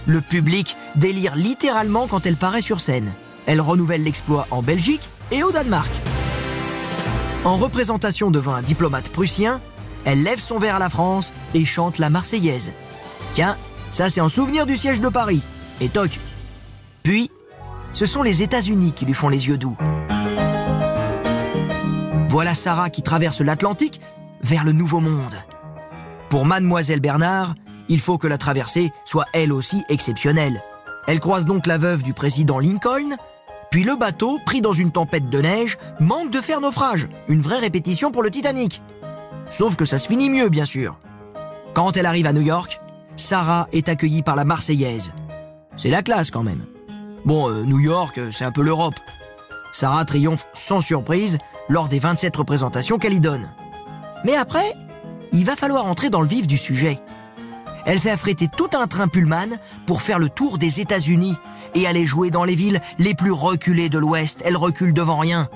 Le 0.07 0.23
public 0.23 0.77
délire 0.95 1.37
littéralement 1.37 2.07
quand 2.07 2.25
elle 2.25 2.37
paraît 2.37 2.63
sur 2.63 2.81
scène. 2.81 3.13
Elle 3.45 3.61
renouvelle 3.61 4.03
l'exploit 4.03 4.47
en 4.51 4.63
Belgique 4.63 5.07
et 5.31 5.43
au 5.43 5.53
Danemark. 5.53 5.93
En 7.45 7.59
représentation 7.59 8.31
devant 8.31 8.55
un 8.55 8.63
diplomate 8.63 9.11
prussien, 9.11 9.61
elle 10.05 10.23
lève 10.23 10.41
son 10.41 10.59
verre 10.59 10.77
à 10.77 10.79
la 10.79 10.91
France 10.91 11.33
et 11.55 11.65
chante 11.65 11.99
la 11.99 12.11
Marseillaise. 12.11 12.73
Tiens, 13.35 13.57
ça 13.91 14.09
c'est 14.09 14.21
en 14.21 14.29
souvenir 14.29 14.67
du 14.67 14.77
siège 14.77 15.01
de 15.01 15.09
Paris. 15.09 15.43
Et 15.81 15.89
toc. 15.89 16.19
Puis, 17.03 17.31
ce 17.93 18.07
sont 18.07 18.23
les 18.23 18.43
États-Unis 18.43 18.93
qui 18.93 19.05
lui 19.05 19.15
font 19.15 19.29
les 19.29 19.49
yeux 19.49 19.59
doux. 19.59 19.77
Voilà 22.29 22.55
Sarah 22.55 22.89
qui 22.89 23.03
traverse 23.03 23.41
l'Atlantique 23.41 24.01
vers 24.43 24.65
le 24.65 24.73
Nouveau 24.73 25.01
Monde. 25.01 25.37
Pour 26.31 26.47
Mademoiselle 26.47 27.01
Bernard, 27.01 27.55
il 27.89 28.01
faut 28.01 28.17
que 28.17 28.27
la 28.27 28.39
traversée 28.39 28.91
soit 29.05 29.27
elle 29.35 29.53
aussi 29.53 29.83
exceptionnelle. 29.89 30.63
Elle 31.07 31.21
croise 31.21 31.45
donc 31.45 31.67
la 31.67 31.79
veuve 31.79 32.03
du 32.03 32.15
président 32.15 32.59
Lincoln, 32.59 33.17
puis 33.71 33.83
le 33.83 33.97
bateau, 33.97 34.39
pris 34.47 34.61
dans 34.61 34.73
une 34.73 34.91
tempête 34.91 35.29
de 35.29 35.41
neige, 35.41 35.79
manque 36.01 36.31
de 36.31 36.41
faire 36.41 36.61
naufrage. 36.61 37.09
Une 37.29 37.43
vraie 37.43 37.59
répétition 37.59 38.13
pour 38.13 38.23
le 38.23 38.31
Titanic. 38.31 38.83
Sauf 39.53 39.77
que 39.77 39.85
ça 39.85 39.99
se 39.99 40.09
finit 40.09 40.31
mieux, 40.31 40.49
bien 40.49 40.65
sûr. 40.65 40.99
Quand 41.75 41.97
elle 41.99 42.07
arrive 42.07 42.27
à 42.27 42.33
New 42.33 42.41
York, 42.41 42.81
Sarah 43.17 43.69
est 43.73 43.91
accueillie 43.91 44.23
par 44.23 44.35
la 44.35 44.45
Marseillaise. 44.45 45.13
C'est 45.77 45.91
la 45.91 46.03
classe 46.03 46.31
quand 46.31 46.43
même. 46.43 46.65
Bon, 47.27 47.51
euh, 47.51 47.63
New 47.63 47.79
York, 47.79 48.17
euh, 48.17 48.31
c'est 48.33 48.47
un 48.47 48.51
peu 48.51 48.63
l'Europe. 48.63 48.95
Sarah 49.73 50.07
triomphe 50.07 50.47
sans 50.55 50.81
surprise 50.81 51.37
lors 51.69 51.89
des 51.89 51.99
27 51.99 52.35
représentations 52.35 52.99
qu'elle 52.99 53.13
y 53.13 53.21
donne. 53.21 53.47
Mais 54.25 54.35
après, 54.35 54.73
il 55.33 55.45
va 55.45 55.55
falloir 55.55 55.85
entrer 55.85 56.09
dans 56.09 56.23
le 56.23 56.29
vif 56.29 56.47
du 56.47 56.57
sujet. 56.57 56.99
Elle 57.85 58.01
fait 58.01 58.11
affréter 58.11 58.49
tout 58.49 58.71
un 58.75 58.87
train 58.87 59.07
Pullman 59.07 59.59
pour 59.87 60.01
faire 60.01 60.19
le 60.19 60.31
tour 60.31 60.57
des 60.57 60.81
États-Unis 60.81 61.37
et 61.75 61.87
aller 61.87 62.07
jouer 62.07 62.31
dans 62.31 62.45
les 62.45 62.55
villes 62.55 62.81
les 62.99 63.15
plus 63.15 63.33
reculées 63.33 63.91
de 63.91 63.99
l'Ouest. 63.99 64.41
Elle 64.47 64.57
recule 64.57 64.95
devant 64.95 65.19
rien. 65.19 65.49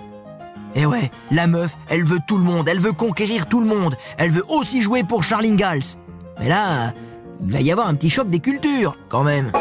Et 0.76 0.80
eh 0.80 0.86
ouais, 0.86 1.10
la 1.30 1.46
meuf, 1.46 1.74
elle 1.88 2.04
veut 2.04 2.20
tout 2.28 2.36
le 2.36 2.44
monde, 2.44 2.68
elle 2.68 2.80
veut 2.80 2.92
conquérir 2.92 3.46
tout 3.46 3.60
le 3.60 3.66
monde, 3.66 3.96
elle 4.18 4.30
veut 4.30 4.44
aussi 4.50 4.82
jouer 4.82 5.04
pour 5.04 5.24
Charlie 5.24 5.56
Gals. 5.56 5.96
Mais 6.38 6.50
là, 6.50 6.92
il 7.40 7.50
va 7.50 7.62
y 7.62 7.72
avoir 7.72 7.88
un 7.88 7.94
petit 7.94 8.10
choc 8.10 8.28
des 8.28 8.40
cultures, 8.40 8.94
quand 9.08 9.24
même. 9.24 9.52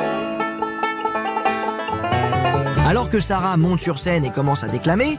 Alors 2.85 3.09
que 3.09 3.21
Sarah 3.21 3.55
monte 3.55 3.79
sur 3.79 3.97
scène 3.97 4.25
et 4.25 4.29
commence 4.29 4.65
à 4.65 4.67
déclamer, 4.67 5.17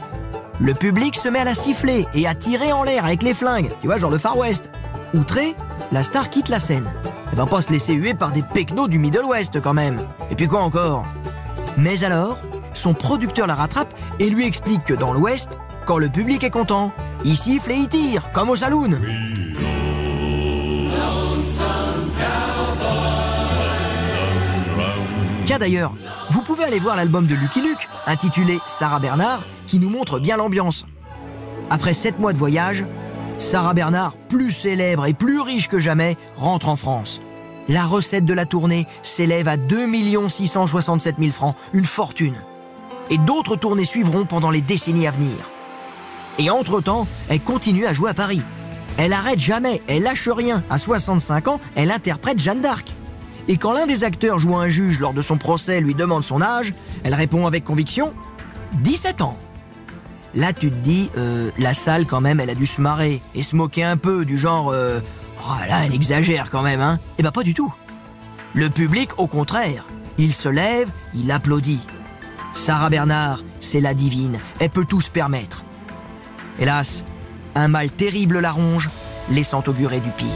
le 0.59 0.75
public 0.75 1.15
se 1.15 1.29
met 1.29 1.39
à 1.39 1.45
la 1.45 1.55
siffler 1.55 2.05
et 2.13 2.27
à 2.27 2.35
tirer 2.35 2.71
en 2.71 2.83
l'air 2.83 3.03
avec 3.03 3.23
les 3.23 3.33
flingues, 3.33 3.71
tu 3.81 3.87
vois, 3.87 3.97
genre 3.97 4.11
le 4.11 4.19
Far 4.19 4.37
West. 4.37 4.69
Outré, 5.15 5.55
la 5.91 6.03
star 6.03 6.29
quitte 6.29 6.49
la 6.49 6.59
scène. 6.59 6.85
Elle 7.31 7.39
va 7.39 7.47
pas 7.47 7.61
se 7.61 7.71
laisser 7.71 7.93
huer 7.93 8.13
par 8.13 8.31
des 8.31 8.43
pecnos 8.43 8.87
du 8.87 8.99
Middle 8.99 9.25
West, 9.25 9.59
quand 9.61 9.73
même. 9.73 9.99
Et 10.29 10.35
puis 10.35 10.47
quoi 10.47 10.61
encore? 10.61 11.07
Mais 11.75 12.03
alors, 12.03 12.37
son 12.73 12.93
producteur 12.93 13.47
la 13.47 13.55
rattrape 13.55 13.95
et 14.19 14.29
lui 14.29 14.45
explique 14.45 14.83
que 14.85 14.93
dans 14.93 15.11
l'Ouest, 15.11 15.57
quand 15.87 15.97
le 15.97 16.09
public 16.09 16.43
est 16.43 16.51
content. 16.51 16.91
Il 17.23 17.35
siffle 17.35 17.71
et 17.71 17.75
il 17.75 17.87
tire, 17.87 18.29
comme 18.33 18.49
au 18.49 18.55
saloon. 18.55 18.99
Tiens 25.45 25.59
d'ailleurs, 25.59 25.93
vous 26.29 26.41
pouvez 26.41 26.65
aller 26.65 26.79
voir 26.79 26.97
l'album 26.97 27.25
de 27.25 27.33
Lucky 27.33 27.61
Luke, 27.61 27.87
intitulé 28.05 28.59
Sarah 28.65 28.99
Bernard, 28.99 29.45
qui 29.65 29.79
nous 29.79 29.89
montre 29.89 30.19
bien 30.19 30.35
l'ambiance. 30.35 30.85
Après 31.69 31.93
sept 31.93 32.19
mois 32.19 32.33
de 32.33 32.37
voyage, 32.37 32.83
Sarah 33.37 33.73
Bernard, 33.73 34.13
plus 34.27 34.51
célèbre 34.51 35.05
et 35.05 35.13
plus 35.13 35.39
riche 35.39 35.69
que 35.69 35.79
jamais, 35.79 36.17
rentre 36.35 36.67
en 36.67 36.75
France. 36.75 37.21
La 37.69 37.85
recette 37.85 38.25
de 38.25 38.33
la 38.33 38.45
tournée 38.45 38.87
s'élève 39.03 39.47
à 39.47 39.55
2 39.55 39.87
667 40.27 41.15
000 41.17 41.31
francs, 41.31 41.55
une 41.71 41.85
fortune. 41.85 42.35
Et 43.09 43.17
d'autres 43.17 43.55
tournées 43.55 43.85
suivront 43.85 44.25
pendant 44.25 44.51
les 44.51 44.61
décennies 44.61 45.07
à 45.07 45.11
venir. 45.11 45.35
Et 46.39 46.49
entre-temps, 46.49 47.07
elle 47.29 47.41
continue 47.41 47.85
à 47.85 47.93
jouer 47.93 48.11
à 48.11 48.13
Paris. 48.13 48.41
Elle 48.97 49.13
arrête 49.13 49.39
jamais, 49.39 49.81
elle 49.87 50.03
lâche 50.03 50.27
rien. 50.27 50.63
À 50.69 50.77
65 50.77 51.47
ans, 51.47 51.59
elle 51.75 51.91
interprète 51.91 52.39
Jeanne 52.39 52.61
d'Arc. 52.61 52.93
Et 53.47 53.57
quand 53.57 53.73
l'un 53.73 53.87
des 53.87 54.03
acteurs 54.03 54.39
jouant 54.39 54.59
un 54.59 54.69
juge 54.69 54.99
lors 54.99 55.13
de 55.13 55.21
son 55.21 55.37
procès 55.37 55.79
lui 55.79 55.95
demande 55.95 56.23
son 56.23 56.41
âge, 56.41 56.73
elle 57.03 57.13
répond 57.13 57.47
avec 57.47 57.63
conviction 57.63 58.13
17 58.81 59.21
ans. 59.21 59.37
Là, 60.35 60.53
tu 60.53 60.69
te 60.69 60.75
dis, 60.75 61.09
euh, 61.17 61.49
la 61.57 61.73
salle, 61.73 62.05
quand 62.05 62.21
même, 62.21 62.39
elle 62.39 62.49
a 62.49 62.55
dû 62.55 62.65
se 62.65 62.81
marrer 62.81 63.21
et 63.33 63.43
se 63.43 63.55
moquer 63.55 63.83
un 63.83 63.97
peu, 63.97 64.25
du 64.25 64.37
genre, 64.37 64.69
euh, 64.69 64.99
oh 65.39 65.55
là, 65.67 65.85
elle 65.85 65.95
exagère 65.95 66.49
quand 66.51 66.61
même, 66.61 66.81
hein. 66.81 66.99
Eh 67.17 67.23
ben, 67.23 67.31
pas 67.31 67.43
du 67.43 67.53
tout. 67.53 67.73
Le 68.53 68.69
public, 68.69 69.09
au 69.17 69.27
contraire, 69.27 69.87
il 70.17 70.33
se 70.33 70.49
lève, 70.49 70.89
il 71.15 71.31
applaudit. 71.31 71.81
Sarah 72.53 72.89
Bernard, 72.89 73.43
c'est 73.61 73.79
la 73.79 73.93
divine, 73.93 74.39
elle 74.59 74.69
peut 74.69 74.85
tout 74.85 75.01
se 75.01 75.09
permettre. 75.09 75.63
Hélas, 76.59 77.03
un 77.55 77.67
mal 77.67 77.91
terrible 77.91 78.39
la 78.39 78.51
ronge, 78.51 78.89
laissant 79.29 79.63
augurer 79.67 79.99
du 79.99 80.09
pire. 80.11 80.27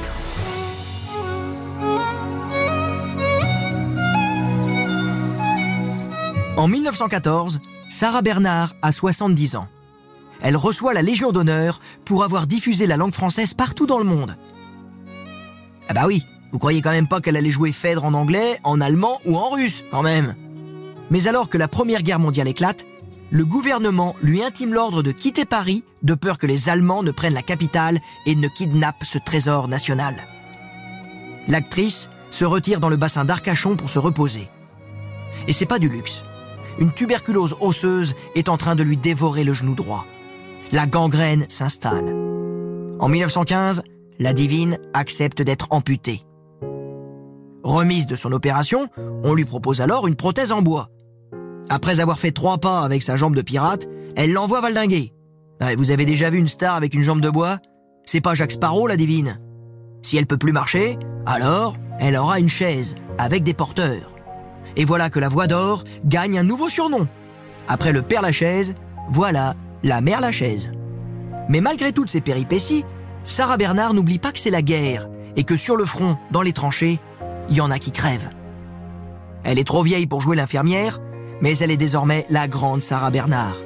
En 6.58 6.68
1914, 6.68 7.60
Sarah 7.90 8.22
Bernard 8.22 8.76
a 8.84 8.92
70 8.92 9.56
ans. 9.56 9.68
Elle 10.42 10.58
reçoit 10.58 10.94
la 10.94 11.02
Légion 11.02 11.32
d'honneur 11.32 11.82
pour 12.06 12.24
avoir 12.24 12.46
diffusé 12.46 12.86
la 12.86 12.98
langue 12.98 13.14
française 13.14 13.54
partout 13.54 13.88
dans 13.88 13.98
le 13.98 14.04
monde. 14.04 14.38
Ah 15.90 15.94
bah 15.94 16.04
oui, 16.06 16.24
vous 16.52 16.60
croyez 16.60 16.82
quand 16.82 16.92
même 16.92 17.08
pas 17.08 17.20
qu'elle 17.20 17.38
allait 17.38 17.52
jouer 17.52 17.72
Phèdre 17.72 18.06
en 18.06 18.14
anglais, 18.14 18.60
en 18.64 18.80
allemand 18.80 19.20
ou 19.26 19.38
en 19.38 19.50
russe, 19.50 19.84
quand 19.90 20.04
même. 20.04 20.36
Mais 21.10 21.28
alors 21.28 21.50
que 21.50 21.58
la 21.58 21.68
Première 21.68 22.04
Guerre 22.04 22.20
mondiale 22.20 22.48
éclate, 22.48 22.86
le 23.32 23.46
gouvernement 23.46 24.13
lui 24.22 24.44
intime 24.44 24.74
l'ordre 24.74 25.02
de 25.02 25.12
quitter 25.12 25.46
Paris 25.46 25.86
de 26.04 26.15
peur 26.15 26.38
que 26.38 26.48
les 26.48 26.67
Allemands 26.67 27.02
ne 27.02 27.12
prennent 27.12 27.34
la 27.34 27.41
capitale 27.41 28.00
et 28.26 28.36
ne 28.36 28.48
kidnappent 28.50 29.06
ce 29.06 29.17
trésor 29.17 29.70
national. 29.70 30.15
L'actrice 31.48 32.10
se 32.30 32.44
retire 32.44 32.82
dans 32.82 32.89
le 32.89 32.98
bassin 32.98 33.24
d'Arcachon 33.24 33.78
pour 33.78 33.89
se 33.89 34.00
reposer. 34.00 34.50
Et 35.48 35.54
c'est 35.54 35.65
pas 35.65 35.80
du 35.80 35.88
luxe. 35.88 36.24
Une 36.78 36.91
tuberculose 36.91 37.56
osseuse 37.62 38.15
est 38.36 38.50
en 38.50 38.58
train 38.58 38.76
de 38.76 38.84
lui 38.84 38.98
dévorer 38.98 39.44
le 39.44 39.54
genou 39.54 39.76
droit. 39.76 40.06
La 40.74 40.86
gangrène 40.86 41.46
s'installe. 41.50 42.15
En 43.00 43.08
1915, 43.08 43.82
la 44.20 44.34
divine 44.34 44.78
accepte 44.94 45.41
d'être 45.41 45.67
amputée. 45.72 46.22
Remise 47.63 48.08
de 48.08 48.15
son 48.15 48.32
opération, 48.34 48.88
on 49.24 49.34
lui 49.34 49.46
propose 49.46 49.82
alors 49.82 50.08
une 50.08 50.15
prothèse 50.15 50.52
en 50.52 50.62
bois. 50.62 50.89
Après 51.69 52.00
avoir 52.00 52.19
fait 52.19 52.32
trois 52.32 52.58
pas 52.58 52.82
avec 52.82 53.02
sa 53.02 53.15
jambe 53.15 53.36
de 53.36 53.41
pirate, 53.41 53.88
elle 54.15 54.34
l'envoie 54.34 54.62
valdinguer. 54.62 55.13
Vous 55.78 55.91
avez 55.91 56.06
déjà 56.06 56.30
vu 56.30 56.39
une 56.39 56.47
star 56.47 56.76
avec 56.76 56.93
une 56.93 57.04
jambe 57.04 57.21
de 57.21 57.30
bois? 57.30 57.60
C'est 58.04 58.21
pas 58.21 58.36
Jacques 58.36 58.54
Sparrow, 58.54 58.88
la 58.88 58.97
divine. 58.97 59.36
Si 60.02 60.17
elle 60.17 60.26
peut 60.26 60.38
plus 60.38 60.52
marcher, 60.52 60.97
alors 61.26 61.76
elle 62.00 62.17
aura 62.17 62.39
une 62.39 62.50
chaise 62.50 62.95
avec 63.17 63.43
des 63.43 63.54
porteurs. 63.54 64.15
Et 64.76 64.86
voilà 64.86 65.10
que 65.10 65.19
la 65.19 65.30
voix 65.30 65.47
d'or 65.47 65.84
gagne 66.06 66.39
un 66.39 66.43
nouveau 66.43 66.67
surnom. 66.67 67.08
Après 67.67 67.91
le 67.91 68.02
père 68.02 68.21
Lachaise, 68.21 68.74
voilà 69.10 69.54
la 69.84 70.02
mère 70.02 70.21
Lachaise. 70.21 70.71
Mais 71.47 71.62
malgré 71.62 71.93
toutes 71.93 72.10
ces 72.10 72.21
péripéties, 72.21 72.86
Sarah 73.24 73.58
Bernard 73.58 73.93
n'oublie 73.93 74.19
pas 74.19 74.32
que 74.32 74.39
c'est 74.39 74.50
la 74.50 74.62
guerre 74.63 75.08
et 75.36 75.43
que 75.43 75.56
sur 75.56 75.78
le 75.78 75.86
front, 75.86 76.17
dans 76.32 76.41
les 76.41 76.54
tranchées, 76.54 77.00
il 77.50 77.56
y 77.56 77.62
en 77.62 77.69
a 77.69 77.78
qui 77.78 77.91
crèvent. 77.91 78.30
Elle 79.43 79.60
est 79.60 79.67
trop 79.67 79.84
vieille 79.84 80.08
pour 80.08 80.21
jouer 80.21 80.36
l'infirmière, 80.36 81.00
mais 81.41 81.58
elle 81.58 81.71
est 81.71 81.77
désormais 81.77 82.25
la 82.30 82.47
grande 82.47 82.82
Sarah 82.82 83.12
Bernard. 83.12 83.58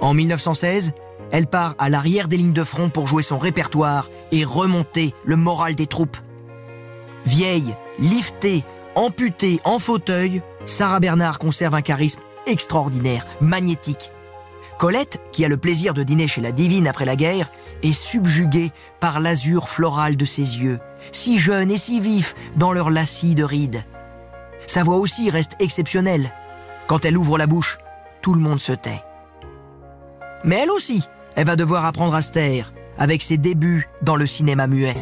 En 0.00 0.14
1916, 0.14 0.92
elle 1.32 1.46
part 1.46 1.74
à 1.78 1.88
l'arrière 1.88 2.28
des 2.28 2.36
lignes 2.36 2.52
de 2.52 2.64
front 2.64 2.88
pour 2.88 3.08
jouer 3.08 3.22
son 3.22 3.38
répertoire 3.38 4.10
et 4.30 4.44
remonter 4.44 5.14
le 5.24 5.36
moral 5.36 5.74
des 5.74 5.86
troupes. 5.86 6.18
Vieille, 7.24 7.74
liftée, 7.98 8.64
amputée, 8.94 9.60
en 9.64 9.78
fauteuil, 9.78 10.42
Sarah 10.64 11.00
Bernard 11.00 11.38
conserve 11.38 11.74
un 11.74 11.82
charisme 11.82 12.20
extraordinaire, 12.46 13.26
magnétique. 13.40 14.12
Colette, 14.78 15.20
qui 15.32 15.44
a 15.44 15.48
le 15.48 15.56
plaisir 15.56 15.94
de 15.94 16.02
dîner 16.02 16.28
chez 16.28 16.42
la 16.42 16.52
divine 16.52 16.86
après 16.86 17.06
la 17.06 17.16
guerre, 17.16 17.50
est 17.82 17.92
subjuguée 17.92 18.72
par 19.00 19.20
l'azur 19.20 19.68
floral 19.68 20.16
de 20.16 20.24
ses 20.24 20.58
yeux, 20.58 20.78
si 21.12 21.38
jeunes 21.38 21.70
et 21.70 21.78
si 21.78 21.98
vifs 21.98 22.34
dans 22.56 22.72
leur 22.72 22.90
lacis 22.90 23.34
de 23.34 23.44
rides. 23.44 23.84
Sa 24.66 24.82
voix 24.82 24.96
aussi 24.96 25.30
reste 25.30 25.52
exceptionnelle. 25.60 26.32
Quand 26.86 27.04
elle 27.04 27.18
ouvre 27.18 27.36
la 27.36 27.46
bouche, 27.46 27.78
tout 28.22 28.32
le 28.32 28.40
monde 28.40 28.60
se 28.60 28.72
tait. 28.72 29.02
Mais 30.44 30.60
elle 30.62 30.70
aussi, 30.70 31.02
elle 31.34 31.46
va 31.46 31.56
devoir 31.56 31.84
apprendre 31.84 32.14
à 32.14 32.22
se 32.22 32.30
taire 32.30 32.72
avec 32.96 33.22
ses 33.22 33.38
débuts 33.38 33.88
dans 34.02 34.16
le 34.16 34.26
cinéma 34.26 34.66
muet. 34.68 34.94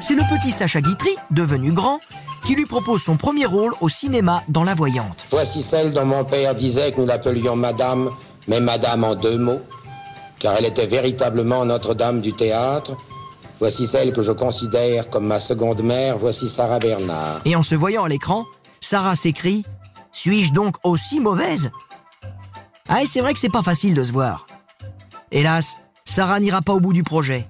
C'est 0.00 0.14
le 0.14 0.22
petit 0.36 0.50
Sacha 0.50 0.80
Guitry, 0.80 1.16
devenu 1.30 1.72
grand, 1.72 2.00
qui 2.44 2.54
lui 2.54 2.66
propose 2.66 3.02
son 3.02 3.16
premier 3.16 3.46
rôle 3.46 3.72
au 3.80 3.88
cinéma 3.88 4.42
dans 4.48 4.64
La 4.64 4.74
Voyante. 4.74 5.26
Voici 5.30 5.62
celle 5.62 5.92
dont 5.92 6.04
mon 6.04 6.24
père 6.24 6.54
disait 6.54 6.92
que 6.92 7.00
nous 7.00 7.06
l'appelions 7.06 7.56
Madame, 7.56 8.10
mais 8.46 8.60
Madame 8.60 9.04
en 9.04 9.14
deux 9.14 9.38
mots, 9.38 9.62
car 10.38 10.56
elle 10.58 10.66
était 10.66 10.86
véritablement 10.86 11.64
Notre-Dame 11.64 12.20
du 12.20 12.32
théâtre. 12.32 12.96
Voici 13.58 13.86
celle 13.86 14.12
que 14.12 14.22
je 14.22 14.32
considère 14.32 15.08
comme 15.08 15.26
ma 15.26 15.38
seconde 15.38 15.82
mère, 15.82 16.18
voici 16.18 16.48
Sarah 16.48 16.80
Bernard. 16.80 17.40
Et 17.44 17.54
en 17.54 17.62
se 17.62 17.76
voyant 17.76 18.04
à 18.04 18.08
l'écran, 18.08 18.44
Sarah 18.82 19.14
s'écrie 19.14 19.64
Suis-je 20.10 20.52
donc 20.52 20.76
aussi 20.82 21.20
mauvaise? 21.20 21.70
Ah, 22.88 23.02
et 23.02 23.06
c'est 23.06 23.20
vrai 23.20 23.32
que 23.32 23.38
c'est 23.38 23.48
pas 23.48 23.62
facile 23.62 23.94
de 23.94 24.02
se 24.02 24.12
voir. 24.12 24.46
Hélas, 25.30 25.76
Sarah 26.04 26.40
n'ira 26.40 26.62
pas 26.62 26.74
au 26.74 26.80
bout 26.80 26.92
du 26.92 27.04
projet. 27.04 27.46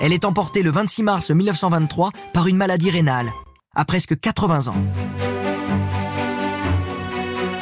Elle 0.00 0.14
est 0.14 0.24
emportée 0.24 0.62
le 0.62 0.70
26 0.70 1.02
mars 1.02 1.30
1923 1.30 2.10
par 2.32 2.46
une 2.48 2.56
maladie 2.56 2.90
rénale, 2.90 3.30
à 3.74 3.84
presque 3.84 4.18
80 4.18 4.68
ans. 4.68 4.76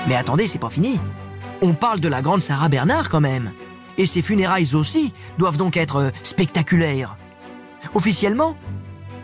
Mais 0.06 0.14
attendez, 0.14 0.46
c'est 0.46 0.58
pas 0.58 0.70
fini. 0.70 1.00
On 1.62 1.74
parle 1.74 1.98
de 1.98 2.08
la 2.08 2.22
grande 2.22 2.42
Sarah 2.42 2.68
Bernard 2.68 3.10
quand 3.10 3.20
même. 3.20 3.52
Et 3.98 4.06
ses 4.06 4.22
funérailles 4.22 4.74
aussi 4.74 5.12
doivent 5.36 5.56
donc 5.56 5.76
être 5.76 5.96
euh, 5.96 6.10
spectaculaires. 6.22 7.16
Officiellement, 7.94 8.56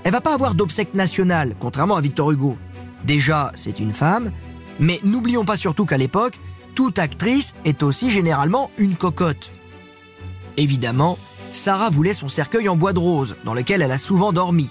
elle 0.02 0.12
va 0.12 0.20
pas 0.20 0.35
avoir 0.35 0.54
d'obsèque 0.54 0.94
nationale, 0.94 1.54
contrairement 1.61 1.96
à 1.96 2.00
Victor 2.00 2.33
Hugo. 2.33 2.59
Déjà, 3.04 3.52
c'est 3.54 3.80
une 3.80 3.92
femme, 3.92 4.30
mais 4.78 5.00
n'oublions 5.04 5.44
pas 5.44 5.56
surtout 5.56 5.86
qu'à 5.86 5.96
l'époque, 5.96 6.38
toute 6.74 6.98
actrice 6.98 7.54
est 7.64 7.82
aussi 7.82 8.10
généralement 8.10 8.70
une 8.78 8.96
cocotte. 8.96 9.50
Évidemment, 10.56 11.18
Sarah 11.52 11.90
voulait 11.90 12.14
son 12.14 12.28
cercueil 12.28 12.68
en 12.68 12.76
bois 12.76 12.92
de 12.92 12.98
rose, 12.98 13.36
dans 13.44 13.54
lequel 13.54 13.82
elle 13.82 13.92
a 13.92 13.98
souvent 13.98 14.32
dormi. 14.32 14.70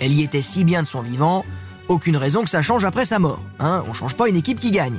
Elle 0.00 0.12
y 0.12 0.22
était 0.22 0.42
si 0.42 0.64
bien 0.64 0.82
de 0.82 0.86
son 0.86 1.00
vivant, 1.00 1.44
aucune 1.88 2.16
raison 2.16 2.42
que 2.42 2.50
ça 2.50 2.62
change 2.62 2.84
après 2.84 3.04
sa 3.04 3.18
mort. 3.18 3.40
Hein, 3.58 3.84
on 3.88 3.92
change 3.92 4.16
pas 4.16 4.28
une 4.28 4.36
équipe 4.36 4.60
qui 4.60 4.70
gagne. 4.70 4.98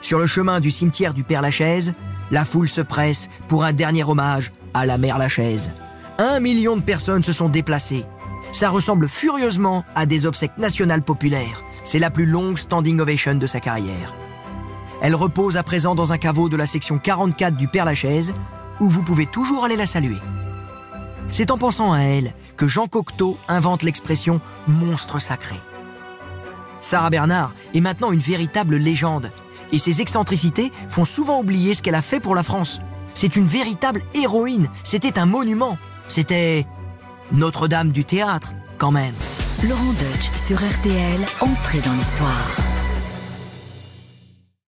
Sur 0.00 0.18
le 0.18 0.26
chemin 0.26 0.60
du 0.60 0.70
cimetière 0.70 1.14
du 1.14 1.24
Père 1.24 1.42
Lachaise, 1.42 1.92
la 2.30 2.44
foule 2.44 2.68
se 2.68 2.80
presse 2.80 3.28
pour 3.48 3.64
un 3.64 3.72
dernier 3.72 4.04
hommage 4.04 4.52
à 4.74 4.86
la 4.86 4.98
mère 4.98 5.18
Lachaise. 5.18 5.72
Un 6.18 6.40
million 6.40 6.76
de 6.76 6.82
personnes 6.82 7.22
se 7.22 7.32
sont 7.32 7.48
déplacées. 7.48 8.04
Ça 8.52 8.70
ressemble 8.70 9.08
furieusement 9.08 9.84
à 9.94 10.06
des 10.06 10.26
obsèques 10.26 10.58
nationales 10.58 11.02
populaires. 11.02 11.62
C'est 11.84 11.98
la 11.98 12.10
plus 12.10 12.26
longue 12.26 12.58
standing 12.58 13.00
ovation 13.00 13.34
de 13.34 13.46
sa 13.46 13.60
carrière. 13.60 14.14
Elle 15.00 15.14
repose 15.14 15.56
à 15.56 15.62
présent 15.62 15.94
dans 15.94 16.12
un 16.12 16.18
caveau 16.18 16.48
de 16.48 16.56
la 16.56 16.66
section 16.66 16.98
44 16.98 17.56
du 17.56 17.68
Père 17.68 17.84
Lachaise, 17.84 18.34
où 18.80 18.88
vous 18.88 19.02
pouvez 19.02 19.26
toujours 19.26 19.64
aller 19.64 19.76
la 19.76 19.86
saluer. 19.86 20.18
C'est 21.30 21.50
en 21.50 21.58
pensant 21.58 21.92
à 21.92 22.00
elle 22.00 22.32
que 22.56 22.66
Jean 22.66 22.86
Cocteau 22.86 23.38
invente 23.48 23.82
l'expression 23.82 24.40
monstre 24.66 25.20
sacré. 25.20 25.56
Sarah 26.80 27.10
Bernard 27.10 27.54
est 27.74 27.80
maintenant 27.80 28.12
une 28.12 28.20
véritable 28.20 28.76
légende, 28.76 29.30
et 29.72 29.78
ses 29.78 30.00
excentricités 30.00 30.72
font 30.88 31.04
souvent 31.04 31.40
oublier 31.40 31.74
ce 31.74 31.82
qu'elle 31.82 31.94
a 31.94 32.02
fait 32.02 32.20
pour 32.20 32.34
la 32.34 32.42
France. 32.42 32.80
C'est 33.14 33.36
une 33.36 33.46
véritable 33.46 34.02
héroïne, 34.14 34.68
c'était 34.84 35.18
un 35.18 35.26
monument, 35.26 35.76
c'était 36.08 36.66
Notre-Dame 37.32 37.92
du 37.92 38.04
théâtre, 38.04 38.52
quand 38.78 38.90
même. 38.90 39.14
Laurent 39.68 39.92
Deutsch 39.92 40.30
sur 40.36 40.56
RTL, 40.56 41.20
entrée 41.40 41.80
dans 41.80 41.92
l'histoire. 41.92 42.67